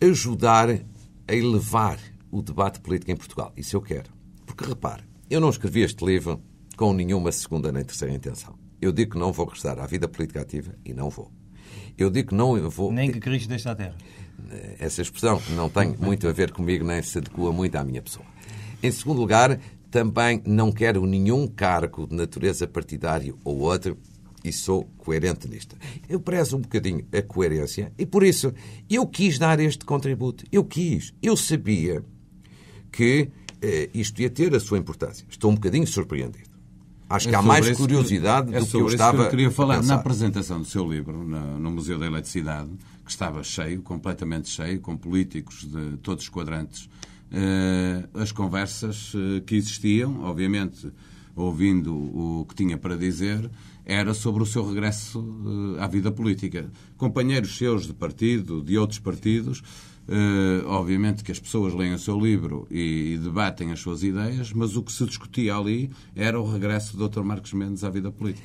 [0.00, 1.98] ajudar a elevar
[2.30, 3.52] o debate político em Portugal.
[3.56, 4.10] Isso eu quero.
[4.46, 6.40] Porque, repare, eu não escrevi este livro
[6.76, 8.58] com nenhuma segunda nem terceira intenção.
[8.80, 11.30] Eu digo que não vou restar à vida política ativa e não vou.
[11.96, 12.92] Eu digo que não vou...
[12.92, 13.96] Nem que Cristo deixe a terra.
[14.78, 18.24] Essa expressão não tem muito a ver comigo, nem se adequa muito à minha pessoa.
[18.82, 23.98] Em segundo lugar, também não quero nenhum cargo de natureza partidário ou outro
[24.44, 25.76] e sou coerente nisto.
[26.08, 28.54] Eu prezo um bocadinho a coerência e por isso
[28.88, 30.44] eu quis dar este contributo.
[30.50, 31.12] Eu quis.
[31.22, 32.02] Eu sabia
[32.90, 33.30] que
[33.60, 35.26] eh, isto ia ter a sua importância.
[35.28, 36.49] Estou um bocadinho surpreendido.
[37.10, 39.18] Acho é que há mais curiosidade que, é do que eu estava.
[39.18, 42.70] Que eu queria falar na apresentação do seu livro, no, no Museu da Eletricidade
[43.04, 46.88] que estava cheio, completamente cheio, com políticos de todos os quadrantes,
[47.32, 50.92] eh, as conversas eh, que existiam, obviamente
[51.34, 53.50] ouvindo o que tinha para dizer,
[53.84, 55.24] era sobre o seu regresso
[55.80, 56.70] à vida política.
[56.96, 59.62] Companheiros seus de partido, de outros partidos,
[60.10, 64.52] Uh, obviamente que as pessoas leem o seu livro e, e, debatem as suas ideias,
[64.52, 67.22] mas o que se discutia ali era o regresso do Dr.
[67.22, 68.44] Marcos Mendes à vida política.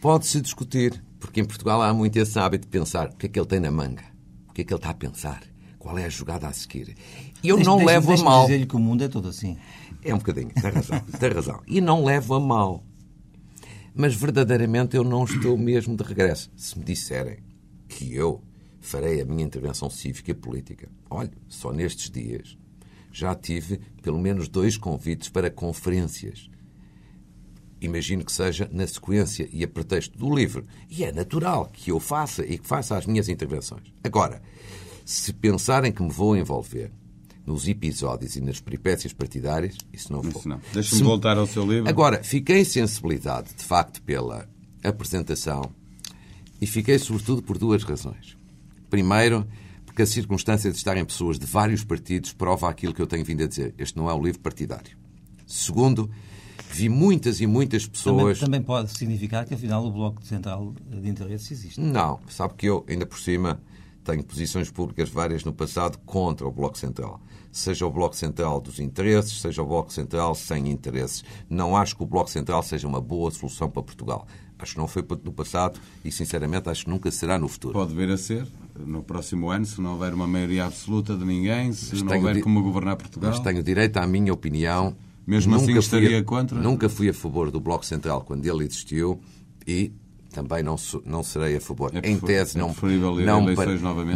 [0.00, 3.38] Pode-se discutir, porque em Portugal há muito esse hábito de pensar o que é que
[3.38, 4.04] ele tem na manga,
[4.48, 5.42] o que é que ele está a pensar,
[5.78, 6.96] qual é a jogada a seguir.
[7.44, 8.46] Eu deixe, não deixe, levo deixe a mal.
[8.46, 9.58] dizer-lhe que o mundo é todo assim.
[10.02, 11.60] É um bocadinho, tem razão, tem razão.
[11.66, 12.82] E não levo a mal.
[13.94, 16.50] Mas verdadeiramente eu não estou mesmo de regresso.
[16.56, 17.40] Se me disserem
[17.86, 18.42] que eu
[18.82, 20.90] farei a minha intervenção cívica e política.
[21.08, 22.58] Olha, só nestes dias
[23.12, 26.50] já tive pelo menos dois convites para conferências.
[27.80, 30.66] Imagino que seja na sequência e a pretexto do livro.
[30.88, 33.92] E é natural que eu faça e que faça as minhas intervenções.
[34.02, 34.40] Agora,
[35.04, 36.92] se pensarem que me vou envolver
[37.44, 40.42] nos episódios e nas peripécias partidárias, isso não vou.
[40.72, 41.88] Deixa-me voltar ao seu livro.
[41.88, 44.48] Agora, fiquei sensibilidade, de facto, pela
[44.82, 45.72] apresentação
[46.60, 48.36] e fiquei, sobretudo, por duas razões.
[48.92, 49.46] Primeiro,
[49.86, 53.42] porque a circunstância de estarem pessoas de vários partidos prova aquilo que eu tenho vindo
[53.42, 53.74] a dizer.
[53.78, 54.94] Este não é um livro partidário.
[55.46, 56.10] Segundo,
[56.70, 58.38] vi muitas e muitas pessoas.
[58.38, 61.80] Também, também pode significar que, afinal, o Bloco Central de Interesses existe.
[61.80, 62.20] Não.
[62.28, 63.62] Sabe que eu, ainda por cima,
[64.04, 67.18] tenho posições públicas várias no passado contra o Bloco Central.
[67.50, 71.24] Seja o Bloco Central dos interesses, seja o Bloco Central sem interesses.
[71.48, 74.26] Não acho que o Bloco Central seja uma boa solução para Portugal.
[74.58, 77.72] Acho que não foi no passado e, sinceramente, acho que nunca será no futuro.
[77.72, 78.46] Pode vir a ser
[78.78, 82.40] no próximo ano, se não houver uma maioria absoluta de ninguém, se mas não houver
[82.40, 83.30] como governar Portugal.
[83.30, 84.96] Mas tenho direito à minha opinião.
[85.26, 86.58] Mesmo nunca assim estaria a, contra?
[86.58, 89.20] Nunca fui a favor do Bloco Central quando ele existiu
[89.66, 89.92] e
[90.32, 91.92] também não, não serei a favor.
[91.94, 92.74] É em tese, é não,
[93.24, 93.40] não,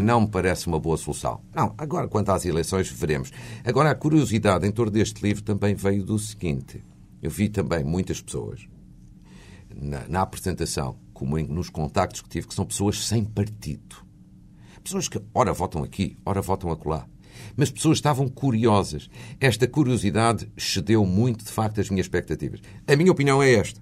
[0.00, 1.40] não me parece uma boa solução.
[1.54, 3.30] Não, agora, quanto às eleições, veremos.
[3.64, 6.82] Agora, a curiosidade em torno deste livro também veio do seguinte.
[7.22, 8.66] Eu vi também muitas pessoas
[9.74, 14.05] na, na apresentação, como em, nos contactos que tive, que são pessoas sem partido.
[14.86, 17.08] Pessoas que, ora, votam aqui, ora, votam acolá.
[17.56, 19.10] Mas pessoas estavam curiosas.
[19.40, 22.60] Esta curiosidade cedeu muito, de facto, às minhas expectativas.
[22.86, 23.80] A minha opinião é esta.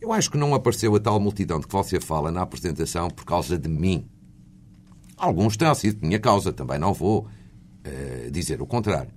[0.00, 3.24] Eu acho que não apareceu a tal multidão de que você fala na apresentação por
[3.24, 4.06] causa de mim.
[5.16, 9.10] Alguns têm sido por minha causa, também não vou uh, dizer o contrário.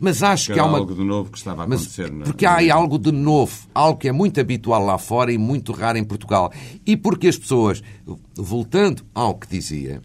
[0.00, 0.78] Mas acho que, que há uma...
[0.78, 2.10] algo de novo que estava a acontecer.
[2.10, 5.38] Mas, porque há aí algo de novo, algo que é muito habitual lá fora e
[5.38, 6.52] muito raro em Portugal.
[6.84, 7.84] E porque as pessoas,
[8.34, 10.02] voltando ao que dizia,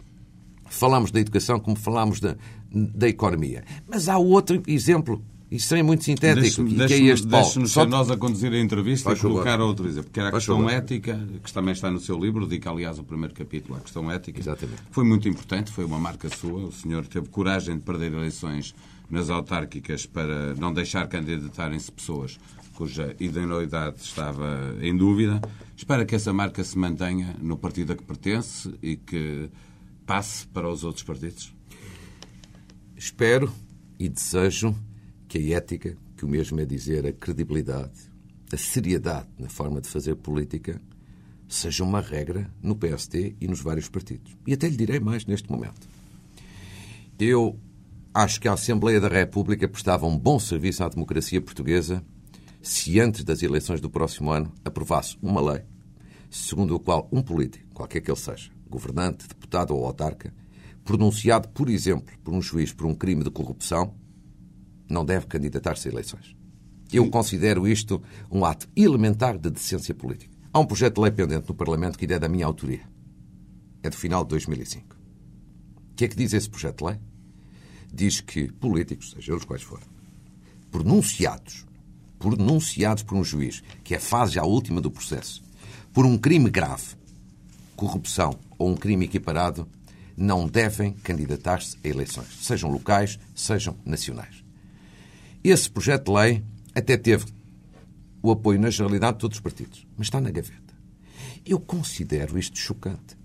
[0.70, 2.36] falamos da educação como falamos da,
[2.72, 3.64] da economia.
[3.88, 6.62] Mas há outro exemplo isso é muito sintético.
[6.64, 9.66] Deixe, que é este Deixe-nos ser nós a conduzir a entrevista Faz e colocar favor.
[9.68, 10.04] outro exemplo.
[10.04, 10.72] Porque era a Faz questão favor.
[10.76, 14.38] ética, que também está no seu livro, dedica, aliás, o primeiro capítulo à questão ética.
[14.38, 14.82] Exatamente.
[14.90, 16.66] Foi muito importante, foi uma marca sua.
[16.66, 18.74] O senhor teve coragem de perder eleições
[19.10, 22.38] nas autárquicas para não deixar candidatarem-se pessoas
[22.74, 25.40] cuja idoneidade estava em dúvida.
[25.74, 29.48] Espero que essa marca se mantenha no partido a que pertence e que
[30.08, 31.54] passe para os outros partidos.
[32.96, 33.52] Espero
[33.98, 34.74] e desejo
[35.28, 38.10] que a ética, que o mesmo é dizer a credibilidade,
[38.50, 40.80] a seriedade na forma de fazer política,
[41.46, 44.34] seja uma regra no PST e nos vários partidos.
[44.46, 45.86] E até lhe direi mais neste momento.
[47.18, 47.60] Eu
[48.14, 52.02] Acho que a Assembleia da República prestava um bom serviço à democracia portuguesa
[52.62, 55.62] se antes das eleições do próximo ano aprovasse uma lei
[56.30, 60.32] segundo a qual um político, qualquer que ele seja, governante, deputado ou autarca,
[60.84, 63.94] pronunciado, por exemplo, por um juiz por um crime de corrupção,
[64.88, 66.36] não deve candidatar-se a eleições.
[66.92, 70.34] Eu considero isto um ato elementar de decência política.
[70.52, 72.80] Há um projeto de lei pendente no Parlamento que é da minha autoria.
[73.82, 74.96] É do final de 2005.
[75.92, 77.00] O que é que diz esse projeto de lei?
[77.92, 79.86] diz que políticos, sejam eles quais forem,
[80.70, 81.64] pronunciados,
[82.18, 85.42] pronunciados por um juiz, que é a fase já última do processo,
[85.92, 86.96] por um crime grave,
[87.76, 89.68] corrupção ou um crime equiparado,
[90.16, 94.44] não devem candidatar-se a eleições, sejam locais, sejam nacionais.
[95.42, 96.44] Esse projeto de lei
[96.74, 97.26] até teve
[98.20, 100.74] o apoio na generalidade de todos os partidos, mas está na gaveta.
[101.46, 103.16] Eu considero isto chocante.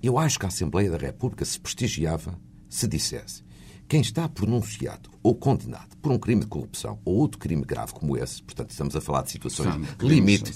[0.00, 2.38] Eu acho que a Assembleia da República se prestigiava
[2.68, 3.42] se dissesse
[3.88, 8.16] quem está pronunciado ou condenado por um crime de corrupção ou outro crime grave como
[8.16, 10.52] esse, portanto estamos a falar de situações Sim, limite,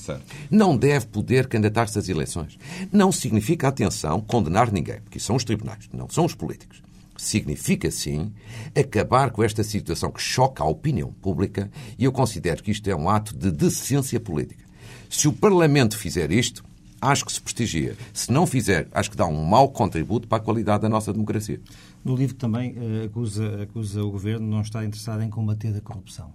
[0.51, 2.59] não deve poder candidatar-se às eleições.
[2.93, 6.83] Não significa, atenção, condenar ninguém, porque são os tribunais, não são os políticos.
[7.17, 8.33] Significa, sim,
[8.79, 12.95] acabar com esta situação que choca a opinião pública e eu considero que isto é
[12.95, 14.65] um ato de decência política.
[15.09, 16.65] Se o Parlamento fizer isto,
[17.03, 17.97] acho que se prestigia.
[18.15, 21.61] Se não fizer, acho que dá um mau contributo para a qualidade da nossa democracia.
[22.05, 25.81] No livro também uh, acusa, acusa o Governo de não estar interessado em combater a
[25.81, 26.33] corrupção.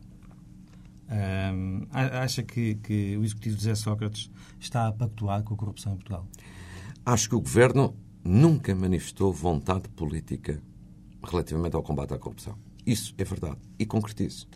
[1.10, 5.94] Um, acha que, que o executivo de José Sócrates está a pactuar com a corrupção
[5.94, 6.28] em Portugal?
[7.06, 10.62] Acho que o governo nunca manifestou vontade política
[11.24, 12.58] relativamente ao combate à corrupção.
[12.86, 13.58] Isso é verdade.
[13.80, 14.48] E concretizo.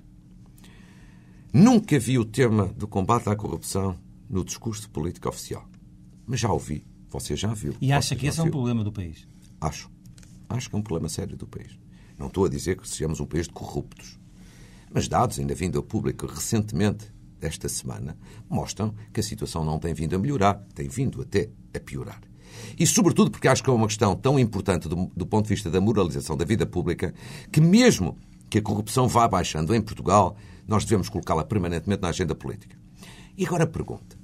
[1.54, 3.98] Nunca vi o tema do combate à corrupção
[4.30, 5.68] no discurso político oficial.
[6.26, 6.86] Mas já ouvi.
[7.10, 7.76] Você já viu.
[7.82, 9.28] E acha que esse é um problema do país?
[9.60, 9.90] Acho.
[10.56, 11.78] Acho que é um problema sério do país.
[12.18, 14.20] Não estou a dizer que sejamos um país de corruptos.
[14.94, 18.18] Mas dados ainda vindo ao público recentemente, esta semana,
[18.50, 22.22] mostram que a situação não tem vindo a melhorar, tem vindo até a piorar.
[22.78, 25.70] E, sobretudo, porque acho que é uma questão tão importante do, do ponto de vista
[25.70, 27.14] da moralização da vida pública,
[27.52, 28.18] que mesmo
[28.50, 30.36] que a corrupção vá baixando em Portugal,
[30.68, 32.78] nós devemos colocá-la permanentemente na agenda política.
[33.38, 34.18] E agora pergunta: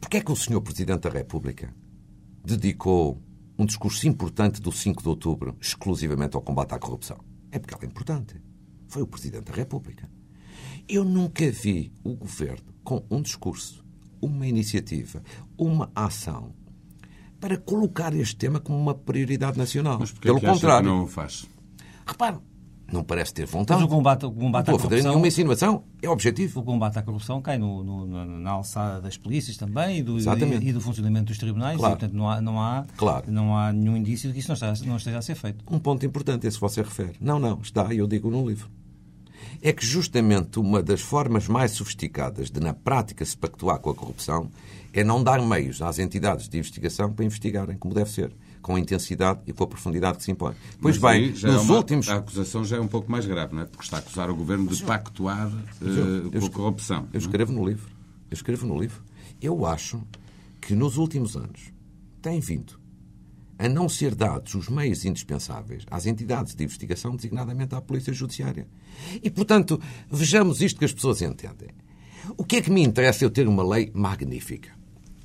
[0.00, 0.60] porquê é que o Sr.
[0.60, 1.74] Presidente da República
[2.44, 3.20] dedicou
[3.58, 7.18] um discurso importante do 5 de outubro exclusivamente ao combate à corrupção?
[7.50, 8.40] É porque ela é importante.
[8.88, 10.08] Foi o Presidente da República.
[10.88, 13.84] Eu nunca vi o governo com um discurso,
[14.20, 15.22] uma iniciativa,
[15.56, 16.54] uma ação
[17.40, 19.98] para colocar este tema como uma prioridade nacional.
[20.00, 21.46] Mas porquê Pelo que contrário, que não o faz?
[22.06, 22.38] repare,
[22.94, 23.80] não parece ter vontade.
[23.82, 25.10] Mas o combate, o combate não à corrupção...
[25.10, 25.84] nenhuma insinuação.
[26.00, 26.60] É objetivo.
[26.60, 28.06] O combate à corrupção cai no, no-
[28.40, 30.22] na, alçada das polícias também e do, e,
[30.68, 31.76] e do funcionamento dos tribunais.
[31.76, 31.94] Claro.
[31.94, 33.30] E, portanto, não há, não, há, Claro.
[33.30, 35.64] não há nenhum indício de que isso não esteja, não esteja a ser feito.
[35.70, 37.12] Um ponto importante, esse você refere.
[37.20, 38.68] Não, não, está, e eu digo no livro.
[39.60, 43.94] É que justamente uma das formas mais sofisticadas de, na prática, se pactuar com a
[43.94, 44.48] corrupção
[44.92, 48.32] é não dar meios às entidades de investigação para investigarem, como deve ser,
[48.64, 50.54] com a intensidade e com a profundidade que se impõe.
[50.80, 52.08] Pois Mas bem, já é nos uma- últimos.
[52.08, 53.66] A acusação já é um pouco mais grave, não é?
[53.66, 57.06] Porque está a acusar o governo de pactuar eu com a corrupção.
[57.12, 57.86] Eu escrevo no livro.
[58.30, 59.02] Eu escrevo no livro.
[59.38, 60.00] Eu acho
[60.62, 61.60] que nos últimos anos
[62.22, 62.80] tem vindo
[63.58, 68.66] a não ser dados os meios indispensáveis às entidades de investigação, designadamente à Polícia Judiciária.
[69.22, 69.78] E, portanto,
[70.10, 71.68] vejamos isto que as pessoas entendem.
[72.38, 74.70] O que é que me interessa eu ter uma lei magnífica?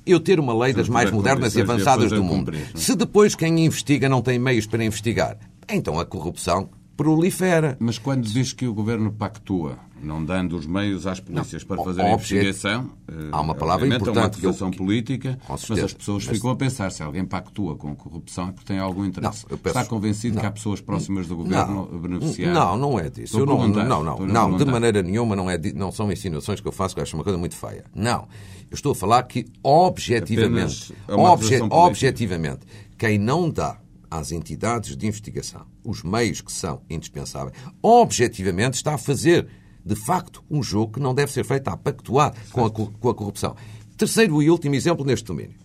[0.06, 2.52] Eu ter uma lei das mais modernas e avançadas do mundo.
[2.54, 2.76] é?
[2.76, 5.36] Se depois quem investiga não tem meios para investigar,
[5.68, 6.68] então a corrupção
[7.04, 7.76] prolifera.
[7.80, 11.84] Mas quando diz que o governo pactua, não dando os meios às polícias para Ó-
[11.84, 15.70] fazer a investigação, eh, Há uma palavra obviamente é uma importante que eu- política, mas
[15.84, 18.78] as pessoas Mas- ficam a pensar se alguém pactua com a corrupção é porque tem
[18.78, 19.46] algum interesse.
[19.50, 20.40] Não, peço- Está convencido não.
[20.42, 22.52] que há pessoas próximas do governo a beneficiar?
[22.52, 23.38] Não, não é disso.
[23.38, 26.60] Estou Eu a não, não, não, não, de maneira nenhuma não, é, não são insinuações
[26.60, 27.84] que eu faço, que eu acho uma coisa muito feia.
[27.94, 28.28] Não.
[28.70, 32.60] Eu estou a falar que, objetivamente, é uma obje- objetivamente,
[32.96, 33.78] quem não dá
[34.10, 39.46] às entidades de investigação os meios que são indispensáveis, objetivamente está a fazer,
[39.84, 43.08] de facto, um jogo que não deve ser feito a pactuar com a, co- com
[43.08, 43.54] a corrupção.
[43.96, 45.58] Terceiro e último exemplo neste domínio.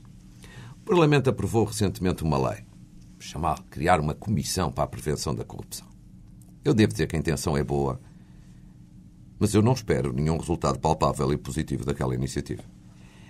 [0.77, 2.63] O Parlamento aprovou recentemente uma lei
[3.19, 5.88] chamada criar uma comissão para a prevenção da corrupção.
[6.63, 7.99] Eu devo dizer que a intenção é boa,
[9.39, 12.63] mas eu não espero nenhum resultado palpável e positivo daquela iniciativa.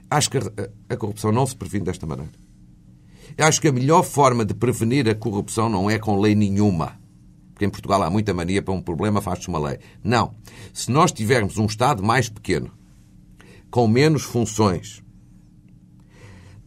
[0.10, 0.41] Acho que a,
[0.89, 2.32] a corrupção não se previne desta maneira.
[3.38, 7.00] Eu acho que a melhor forma de prevenir a corrupção não é com lei nenhuma.
[7.54, 9.80] Porque em Portugal há muita mania para um problema, faz-se uma lei.
[10.04, 10.34] Não.
[10.74, 12.70] Se nós tivermos um Estado mais pequeno,
[13.72, 15.02] com menos funções,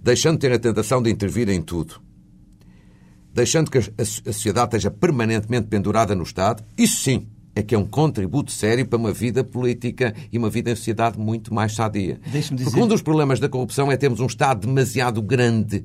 [0.03, 2.01] deixando de ter a tentação de intervir em tudo,
[3.33, 7.87] deixando que a, sociedade esteja permanentemente pendurada no Estado, isso sim é que é um
[7.87, 12.21] contributo sério para uma vida política e uma vida em sociedade muito mais sadia.
[12.57, 15.85] Dizer- Porque um dos problemas da corrupção é termos um Estado demasiado grande,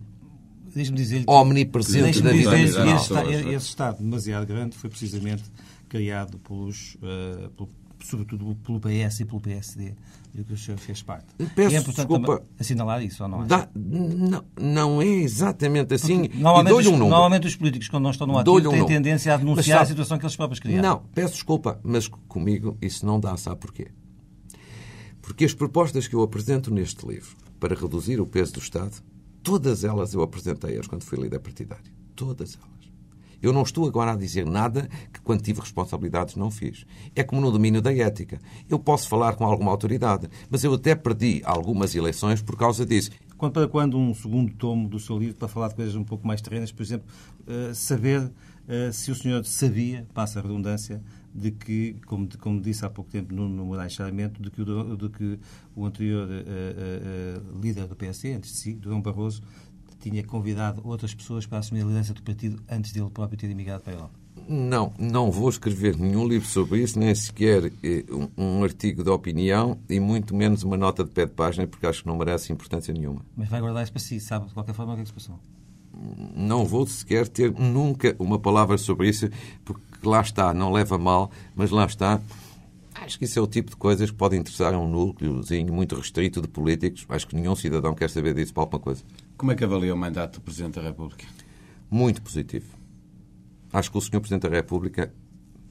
[0.76, 3.32] Deixe-me dizer omnipresente da vida dizer que nacional.
[3.32, 5.44] esse, esse Estado demasiado grande foi precisamente
[5.88, 7.70] criado pelos, eh, pelo-
[8.04, 9.94] sobretudo pelo PS e pelo PSD,
[10.34, 11.28] do que o senhor fez parte.
[11.56, 12.44] Peço e é importante desculpa.
[12.60, 13.46] assinalar isso, ou não é?
[13.46, 16.24] Dá- não, não é exatamente assim.
[16.26, 17.10] E Normalmente, os, um número.
[17.10, 19.84] normalmente os políticos, quando não estão no ativo, um têm tendência a Mas denunciar sabe-
[19.84, 20.90] a situação que eles próprios criaram.
[20.90, 23.88] Não, peço desculpa, mas comigo isso não dá, sabe porquê?
[25.22, 28.96] Porque as propostas que eu apresento neste livro para reduzir o peso do Estado,
[29.44, 31.92] todas elas eu apresentei-as quando fui líder partidário.
[32.16, 32.74] Todas elas.
[33.42, 36.86] Eu não estou agora a dizer nada que, quando tive responsabilidades, não fiz.
[37.14, 38.40] É como no domínio da ética.
[38.70, 43.12] Eu posso falar com alguma autoridade, mas eu até perdi algumas eleições por causa disso.
[43.38, 46.26] Quando, para quando um segundo tomo do seu livro para falar de coisas um pouco
[46.26, 47.06] mais terrenas, por exemplo,
[47.46, 48.32] eh, saber
[48.66, 51.04] eh, se o senhor sabia, passa a redundância,
[51.34, 54.98] de que, como, como disse há pouco tempo no, no Moraes Sarmento, de que o,
[54.98, 55.40] de que
[55.76, 59.42] o anterior eh, eh, líder do PSD, antes de si, Durão Barroso,
[60.00, 63.84] tinha convidado outras pessoas para assumir a liderança do partido antes dele próprio ter emigrado
[63.84, 64.24] para a Europa.
[64.48, 67.72] Não, não vou escrever nenhum livro sobre isso, nem sequer
[68.12, 71.86] um, um artigo de opinião e muito menos uma nota de pé de página, porque
[71.86, 73.26] acho que não merece importância nenhuma.
[73.38, 75.14] Mas vai guardar isso para si, sabe de qualquer forma o que é que se
[75.14, 75.40] passou.
[76.36, 79.30] Não vou sequer ter nunca uma palavra sobre isso,
[79.64, 82.22] porque lá está, não leva mal, mas lá está.
[82.96, 85.96] Acho que isso é o tipo de coisas que pode interessar a um núcleozinho muito
[85.96, 87.06] restrito de políticos.
[87.10, 89.04] Acho que nenhum cidadão quer saber disso para alguma coisa.
[89.36, 91.26] Como é que avalia o mandato do Presidente da República?
[91.90, 92.68] Muito positivo.
[93.74, 94.20] Acho que o Sr.
[94.20, 95.12] Presidente da República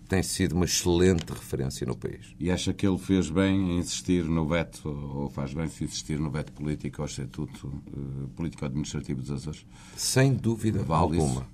[0.08, 2.34] tem sido uma excelente referência no país.
[2.38, 6.18] E acha que ele fez bem em insistir no veto, ou faz bem se insistir
[6.18, 9.64] no veto político ao Estatuto uh, Político-Administrativo dos Açores?
[9.96, 11.40] Sem dúvida Vale alguma.
[11.40, 11.46] isso.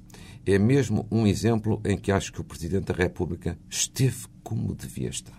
[0.46, 5.08] É mesmo um exemplo em que acho que o Presidente da República esteve como devia
[5.10, 5.36] estar.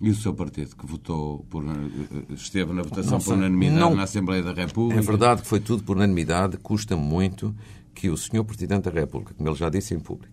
[0.00, 3.94] E o seu partido, que votou por, uh, esteve na votação Não por unanimidade Não-
[3.94, 5.00] na Assembleia da República?
[5.00, 6.56] É verdade que foi tudo por unanimidade.
[6.58, 7.54] Custa muito
[7.94, 8.44] que o Sr.
[8.44, 10.32] Presidente da República, como ele já disse em público,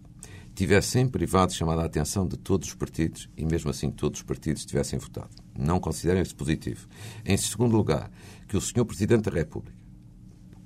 [0.54, 4.24] tivesse em privado chamado a atenção de todos os partidos e mesmo assim todos os
[4.26, 5.30] partidos tivessem votado.
[5.58, 6.88] Não considerem isso positivo.
[7.26, 8.12] Em segundo lugar,
[8.48, 8.84] que o Sr.
[8.84, 9.76] Presidente da República,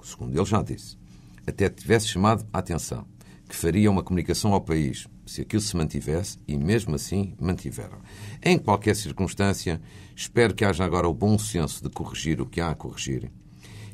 [0.04, 0.98] segundo ele já disse,
[1.46, 3.06] até tivesse chamado a atenção
[3.48, 7.98] que faria uma comunicação ao país se aquilo se mantivesse e mesmo assim mantiveram.
[8.44, 9.82] Em qualquer circunstância,
[10.16, 13.32] espero que haja agora o bom senso de corrigir o que há a corrigir.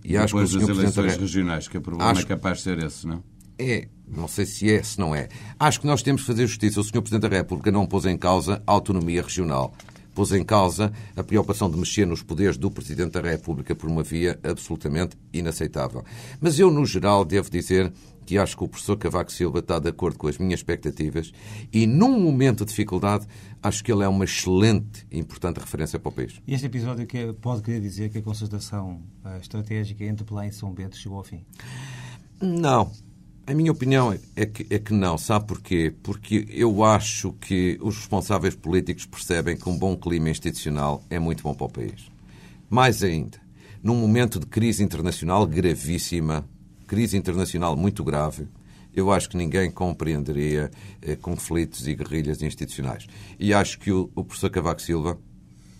[0.04, 2.58] E acho que o Depois das eleições Re- regionais, que o problema Acho- é capaz
[2.58, 3.24] de ser esse, não?
[3.60, 5.30] é, não sei se é, se não é.
[5.60, 6.80] Acho que nós temos que fazer justiça.
[6.82, 7.02] O Sr.
[7.02, 9.74] Presidente da República não pôs em causa a autonomia regional.
[10.16, 14.04] Pôs em causa a preocupação de mexer nos poderes do Presidente da República por uma
[14.04, 16.04] via absolutamente inaceitável.
[16.42, 17.94] Mas eu, no geral, devo dizer
[18.26, 21.32] que acho que o professor Cavaco Silva está de acordo com as minhas expectativas
[21.74, 23.26] e, num momento de dificuldade,
[23.62, 26.42] acho que ele é uma excelente e importante referência para o país.
[26.48, 30.52] E este episódio que pode querer dizer que a concertação eh, estratégica entre Pelé e
[30.52, 31.44] São Bento chegou ao fim.
[32.42, 32.92] Não.
[33.48, 35.18] A minha opinião é- é que, é que não.
[35.18, 35.94] Sabe porquê?
[36.04, 41.44] Porque eu acho que os responsáveis políticos percebem que um bom clima institucional é muito
[41.44, 42.10] bom para o país.
[42.70, 43.40] Mais ainda,
[43.84, 46.48] num momento de crise internacional gravíssima,
[46.92, 48.50] crise internacional muito grave,
[48.94, 50.70] eu acho que ninguém compreenderia
[51.02, 53.08] eh, conflitos e guerrilhas institucionais.
[53.40, 55.18] E acho que o, o professor Cavaco Silva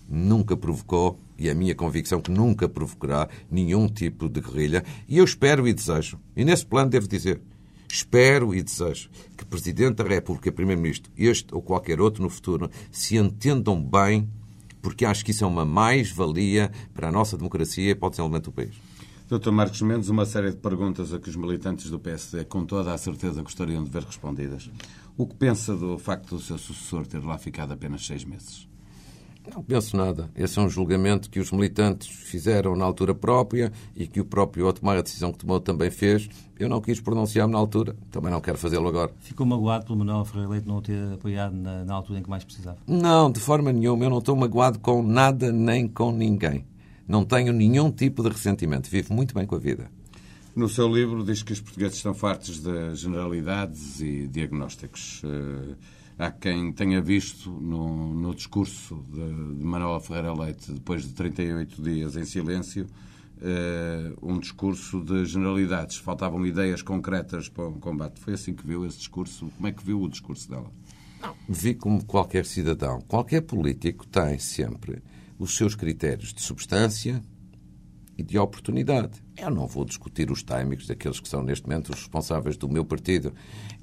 [0.08, 5.18] nunca provocou, e é a minha convicção que nunca provocará nenhum tipo de guerrilha, e
[5.18, 7.42] eu espero e desejo, e nesse plano devo dizer,
[7.90, 13.18] espero e desejo que Presidente da República Primeiro-Ministro, este ou qualquer outro no futuro, se
[13.18, 14.30] entendam bem,
[14.82, 18.46] porque acho que isso é uma mais-valia para a nossa democracia e para o desenvolvimento
[18.46, 18.91] do país.
[19.32, 19.50] Dr.
[19.50, 22.98] Marcos Mendes, uma série de perguntas a que os militantes do PSD com toda a
[22.98, 24.70] certeza gostariam de ver respondidas.
[25.18, 28.68] O que pensa do facto do seu sucessor ter lá ficado apenas seis meses?
[29.56, 30.30] Não penso nada.
[30.36, 34.68] Esse é um julgamento que os militantes fizeram na altura própria e que o próprio
[34.68, 36.28] ao tomar a decisão que tomou também fez.
[36.60, 39.14] Eu não quis pronunciar-me na altura, também não quero fazê-lo agora.
[39.22, 42.30] Ficou magoado pelo Manuel Ferreira Leite não o ter apoiado na, na altura em que
[42.30, 42.80] mais precisava.
[42.86, 44.04] Não, de forma nenhuma.
[44.04, 46.70] Eu não estou magoado com nada nem com ninguém.
[47.08, 48.90] Não tenho nenhum tipo de ressentimento.
[48.90, 49.90] Vivo muito bem com a vida.
[50.56, 55.22] No seu livro diz que os portugueses estão fartos de generalidades e diagnósticos.
[55.24, 55.76] Eh,
[56.20, 61.82] há quem tenha visto no, no discurso de, de Manuel Ferreira Leite, depois de 38
[61.82, 62.86] dias em silêncio,
[63.42, 65.96] eh, um discurso de generalidades.
[65.96, 68.20] Faltavam ideias concretas para o combate.
[68.20, 69.50] Foi assim que viu esse discurso?
[69.56, 70.70] Como é que viu o discurso dela?
[71.48, 73.00] Vi como qualquer cidadão.
[73.08, 75.02] Qualquer político tem sempre
[75.42, 77.22] os seus critérios de substância
[78.16, 79.24] e de oportunidade.
[79.36, 82.86] Eu não vou discutir os timings daqueles que são, neste momento, os responsáveis do meu
[82.86, 83.34] partido.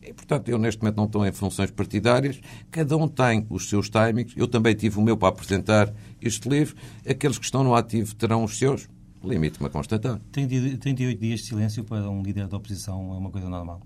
[0.00, 2.40] E, portanto, eu, neste momento, não estou em funções partidárias.
[2.70, 4.34] Cada um tem os seus timings.
[4.36, 5.92] Eu também tive o meu para apresentar
[6.22, 6.76] este livro.
[7.08, 8.88] Aqueles que estão no ativo terão os seus.
[9.24, 10.20] Limite-me a constatar.
[10.30, 13.82] 30 38 dias de silêncio para um líder da oposição é uma coisa normal.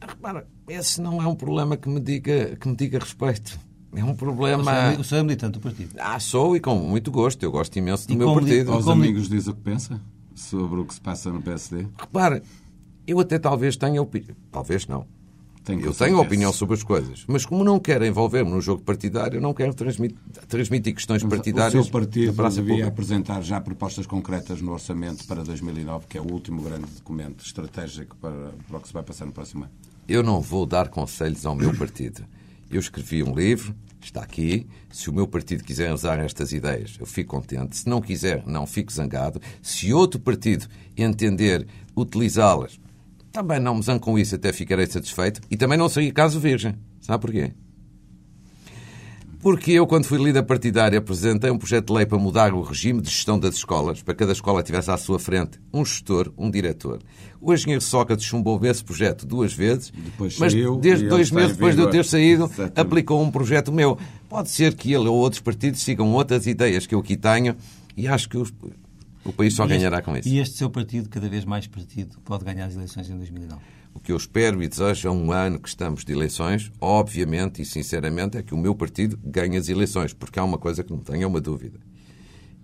[0.00, 3.60] Repara, esse não é um problema que me diga, que me diga respeito.
[3.96, 4.72] É um problema...
[4.92, 5.94] é- o senhor é militante do partido.
[5.98, 7.42] Ah, sou e com muito gosto.
[7.42, 8.72] Eu gosto imenso do E meu como partido.
[8.72, 10.00] Aos amigos diz o que pensa
[10.34, 11.86] sobre o que se passa no PSD?
[11.98, 12.42] Repara,
[13.06, 14.34] eu até talvez tenha opinião.
[14.50, 15.06] Talvez não.
[15.64, 17.24] Tem Eu tenho opinião sobre as coisas.
[17.26, 21.30] Mas como não quero envolver-me num jogo partidário, eu não quero transmitir, transmitir questões Mas
[21.30, 22.86] partidárias O seu partido devia pública.
[22.88, 28.14] apresentar já propostas concretas no orçamento para 2009, que é o último grande documento estratégico
[28.16, 29.72] para, para o que se vai passar no próximo ano.
[30.06, 32.26] Eu não vou dar conselhos ao meu partido.
[32.70, 33.74] Eu escrevi um livro,
[34.04, 34.66] está aqui.
[34.90, 37.76] Se o meu partido quiser usar estas ideias, eu fico contente.
[37.76, 39.40] Se não quiser, não fico zangado.
[39.62, 42.78] Se outro partido entender utilizá-las,
[43.32, 45.40] também não me zango com isso, até ficarei satisfeito.
[45.50, 46.76] E também não seria caso virgem.
[47.00, 47.52] Sabe porquê?
[49.44, 53.02] Porque eu, quando fui líder partidário, apresentei um projeto de lei para mudar o regime
[53.02, 56.50] de gestão das escolas, para que cada escola tivesse à sua frente um gestor, um
[56.50, 57.00] diretor.
[57.42, 61.76] O engenheiro Sócrates chumbou esse projeto duas vezes, Depois mas saiu desde dois meses depois
[61.76, 62.80] de eu ter saído, Exatamente.
[62.80, 63.98] aplicou um projeto meu.
[64.30, 67.54] Pode ser que ele ou outros partidos sigam outras ideias que eu aqui tenho
[67.94, 68.50] e acho que os...
[69.24, 70.28] O país só E este- ganhará com isso.
[70.28, 73.60] E este seu partido, cada vez mais partido, pode ganhar as eleições em 2009.
[73.94, 77.64] O que eu espero e desejo a um ano que estamos de eleições, obviamente e
[77.64, 80.98] sinceramente, é que o meu partido ganhe as eleições, porque há uma coisa que não
[80.98, 81.78] tenho uma dúvida.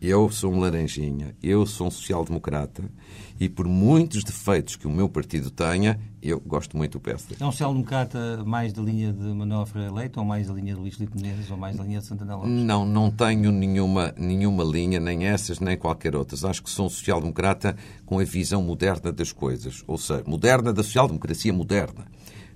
[0.01, 2.90] Eu sou um laranjinha, eu sou um social-democrata
[3.38, 7.36] e por muitos defeitos que o meu partido tenha, eu gosto muito do PSD.
[7.38, 10.94] É um social-democrata mais da linha de Freire Leite, ou mais da linha de Luís
[10.94, 12.51] Filipe Menezes, ou mais da linha de Santana Lopes?
[12.51, 16.46] Não, não tenho nenhuma, nenhuma linha, nem essas, nem qualquer outras.
[16.46, 17.76] Acho que sou um social-democrata
[18.07, 19.84] com a visão moderna das coisas.
[19.86, 22.07] Ou seja, moderna da social-democracia moderna.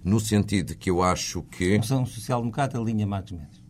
[0.03, 1.77] No sentido que eu acho que...
[1.77, 3.64] Não são um social-democrata linha Marcos Mendes.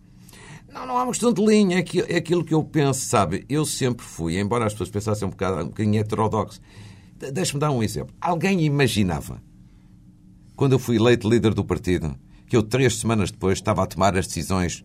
[0.75, 3.45] Não, não há uma questão de linha, é aquilo, é aquilo que eu penso, sabe?
[3.49, 6.61] Eu sempre fui, embora as pessoas pensassem um bocado, um bocadinho heterodoxo.
[7.17, 8.13] De- Deixa-me dar um exemplo.
[8.21, 9.41] Alguém imaginava,
[10.57, 12.15] quando eu fui eleito líder do partido,
[12.49, 14.85] que eu três semanas depois estava a tomar as decisões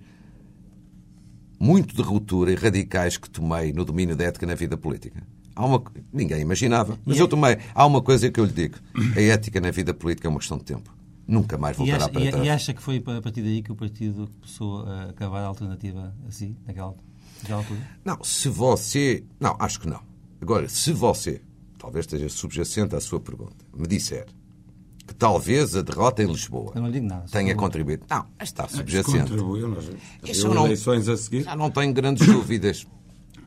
[1.60, 5.22] muito de ruptura e radicais que tomei no domínio da ética na vida política?
[5.56, 5.84] Há uma...
[6.14, 6.98] Ninguém imaginava.
[7.06, 7.58] Mas é- eu tomei.
[7.76, 8.76] Há uma coisa que eu lhe digo.
[9.16, 10.90] A ética na vida política é uma questão de tempo.
[11.30, 12.46] Nunca mais voltará acha, para e- trás.
[12.46, 16.14] e acha que foi a partir daí que o partido começou a acabar a alternativa
[16.28, 16.96] assim, naquela,
[17.42, 17.80] naquela altura?
[18.04, 19.24] Não, se você.
[19.40, 20.02] Não, acho que não.
[20.42, 21.42] Agora, se você,
[21.78, 24.26] talvez esteja subjacente à sua pergunta, me disser
[25.06, 27.26] que talvez a derrota em Lisboa Eu não lhe digo nada.
[27.32, 28.06] tenha contribuído.
[28.10, 29.18] Não, está subjacente.
[29.30, 29.90] Contribuiu, nós
[30.54, 31.44] não- eleições a seguir.
[31.44, 32.86] Já não tenho grandes dúvidas.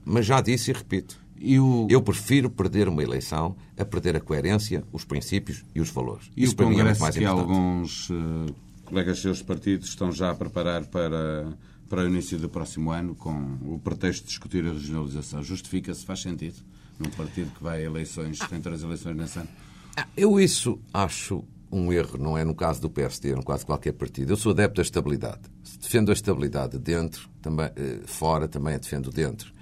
[0.05, 1.21] Mas já disse e repito.
[1.61, 6.31] O, Eu prefiro perder uma eleição a perder a coerência, os princípios e os valores.
[6.37, 8.53] e Isso o é muito Congresso mais que alguns eh,
[8.85, 11.53] colegas seus partidos estão já a preparar para,
[11.89, 13.33] para o início do próximo ano, com
[13.65, 15.43] o pretexto de discutir a regionalização.
[15.43, 16.57] Justifica-se, faz sentido,
[16.99, 19.49] num partido que vai a eleições, tem três eleições nesse ano.
[19.97, 23.61] Ah, Eu isso acho um erro, não é no caso do PSD, é no caso
[23.61, 24.33] de qualquer partido.
[24.33, 25.41] Eu sou adepto da estabilidade.
[25.81, 29.53] Defendo a estabilidade dentro, também, eh, fora também a defendo dentro.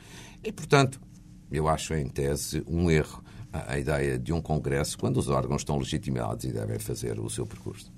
[0.43, 1.01] E, portanto,
[1.51, 3.22] eu acho em tese um erro
[3.53, 7.28] a, a ideia de um Congresso quando os órgãos estão legitimados e devem fazer o
[7.30, 7.92] seu percurso.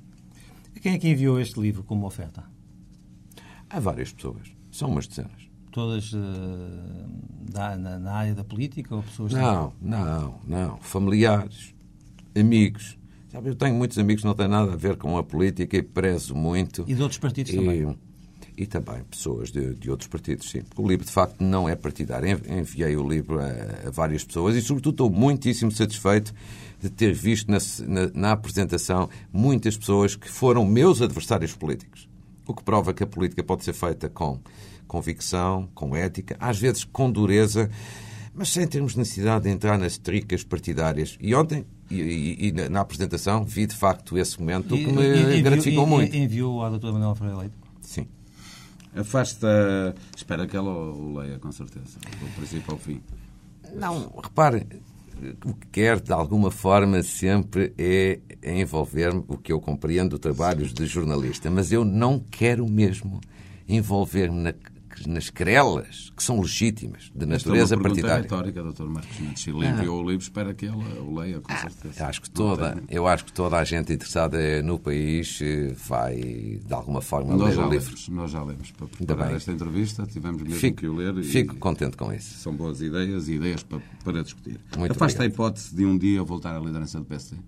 [0.81, 2.43] Quem é que enviou este livro como oferta?
[3.71, 5.51] Há várias pessoas, são umas dezenas.
[5.71, 9.33] Todas eh, da- na, na área da política ou pessoas...
[9.33, 10.77] Não, não, não.
[10.79, 11.75] Familiares,
[12.39, 12.99] amigos.
[13.31, 15.83] Sabe, eu tenho muitos amigos que não têm nada a ver com a política e
[15.83, 16.85] prezo muito.
[16.87, 17.97] E de outros partidos E- também?
[18.57, 20.61] E também pessoas de, de outros partidos, sim.
[20.63, 22.29] Porque o livro, de facto, não é partidário.
[22.29, 23.47] En- Enviei o livro a,
[23.89, 26.35] a várias pessoas e, sobretudo, estou muitíssimo satisfeito
[26.81, 32.09] de ter visto na, na- na apresentação muitas pessoas que foram meus adversários políticos.
[32.47, 34.39] O que prova que a política pode ser feita com
[34.87, 37.71] convicção, com ética, às vezes com dureza,
[38.35, 41.17] mas sem termos necessidade de entrar nas tricas partidárias.
[41.21, 45.03] E ontem, e, e- e na, apresentação, vi de facto esse momento que E- me
[45.03, 46.15] e- enviou- gratificou muito.
[46.17, 47.55] Enviou à doutora Manuel Freire Leite?
[47.81, 48.07] Sim.
[48.95, 49.95] Afasta.
[50.17, 53.01] Espera que ela o leia, com certeza, do princípio ao fim.
[53.75, 54.67] Não, repare,
[55.45, 60.85] o que quer, de alguma forma, sempre é envolver-me, o que eu compreendo, trabalhos de
[60.87, 63.21] jornalista, mas eu não quero mesmo
[63.69, 64.55] envolver-me na-
[65.07, 68.23] nas querelas, que são legítimas, de natureza Esta é partidária.
[68.23, 68.85] retórica, Dr.
[68.85, 69.43] Marcos Mendes.
[69.43, 72.01] Se enviou o livro, espera que ela o leia, com certeza.
[72.03, 76.17] Eu acho, que toda, eu acho que toda a gente interessada no país eh, vai,
[76.17, 77.87] de alguma forma, Nós ler o livro.
[77.87, 80.07] lemos, nós já lemos para preparar esta entrevista.
[80.07, 81.17] Tivemos mesmo Fico, que o ler.
[81.19, 82.39] e fico contente com isso.
[82.39, 84.61] São boas ideias e ideias para, para discutir.
[84.77, 87.41] Muito Afasta a hipótese de um dia voltar à liderança do PSD.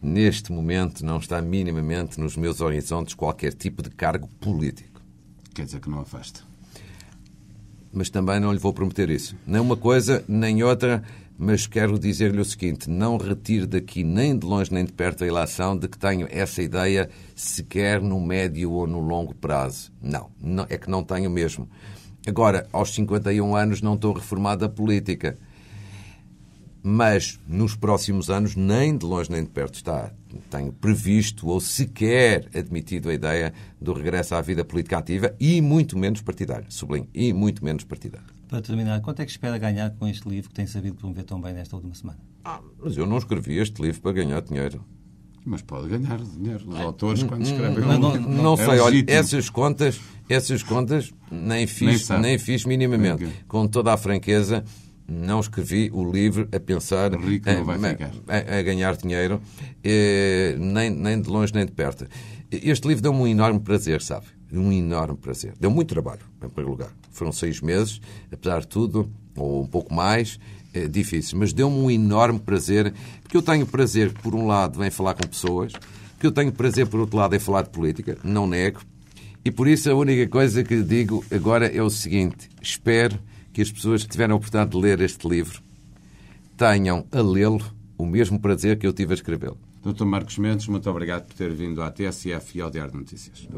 [0.00, 5.02] Neste momento não está minimamente nos meus horizontes qualquer tipo de cargo político.
[5.52, 6.40] Quer dizer que não afasta.
[7.92, 9.36] Mas também não lhe vou prometer isso.
[9.46, 11.02] Nem uma coisa, nem outra,
[11.38, 15.26] mas quero dizer-lhe o seguinte: não retire daqui nem de longe nem de perto a
[15.26, 19.92] ilação de que tenho essa ideia sequer no médio ou no longo prazo.
[20.02, 21.68] Não, não é que não tenho mesmo.
[22.26, 25.38] Agora, aos 51 anos não estou reformado da política.
[26.90, 30.10] Mas nos próximos anos, nem de longe nem de perto está.
[30.50, 35.98] Tenho previsto ou sequer admitido a ideia do regresso à vida política ativa e muito
[35.98, 36.64] menos partidária.
[36.70, 38.26] Sublinho, e muito menos partidária.
[38.48, 41.38] Para terminar, quanto é que espera ganhar com este livro que tem sabido promover tão
[41.38, 42.18] bem nesta última semana?
[42.42, 44.82] Ah, mas eu não escrevi este livro para ganhar dinheiro.
[45.44, 46.64] Mas pode ganhar dinheiro.
[46.70, 50.62] Os autores, quando escrevem Mas um não- livro, Não é sei, olha, essas contas, essas
[50.62, 52.22] contas nem Nem fiz, sabe.
[52.22, 53.28] nem fiz minimamente.
[53.46, 54.64] Com toda a franqueza,
[55.08, 58.10] não escrevi o livro a pensar Rico não vai a, ficar.
[58.28, 59.40] a- a ganhar dinheiro,
[59.82, 62.06] eh, nem, nem de longe nem de perto.
[62.50, 64.26] Este livro deu-me um enorme prazer, sabe?
[64.52, 65.54] Um enorme prazer.
[65.60, 66.90] Deu muito trabalho, em primeiro lugar.
[67.10, 68.00] Foram seis meses,
[68.32, 70.38] apesar de tudo, ou um pouco mais,
[70.72, 71.38] é difícil.
[71.38, 72.92] Mas deu-me um enorme prazer,
[73.22, 75.72] porque eu tenho prazer, por um lado, em falar com pessoas,
[76.18, 78.80] que eu tenho prazer, por outro lado, em falar de política, não nego.
[79.44, 83.18] E por isso a única coisa que digo agora é o seguinte: espero
[83.58, 85.60] que as pessoas que tiveram a oportunidade de ler este livro
[86.56, 87.60] tenham a lê-lo
[87.98, 89.58] o mesmo prazer que eu tive a escrevê-lo.
[89.82, 90.04] Dr.
[90.04, 93.48] Marcos Mendes, muito obrigado por ter vindo à TSF e ao Diário de Notícias.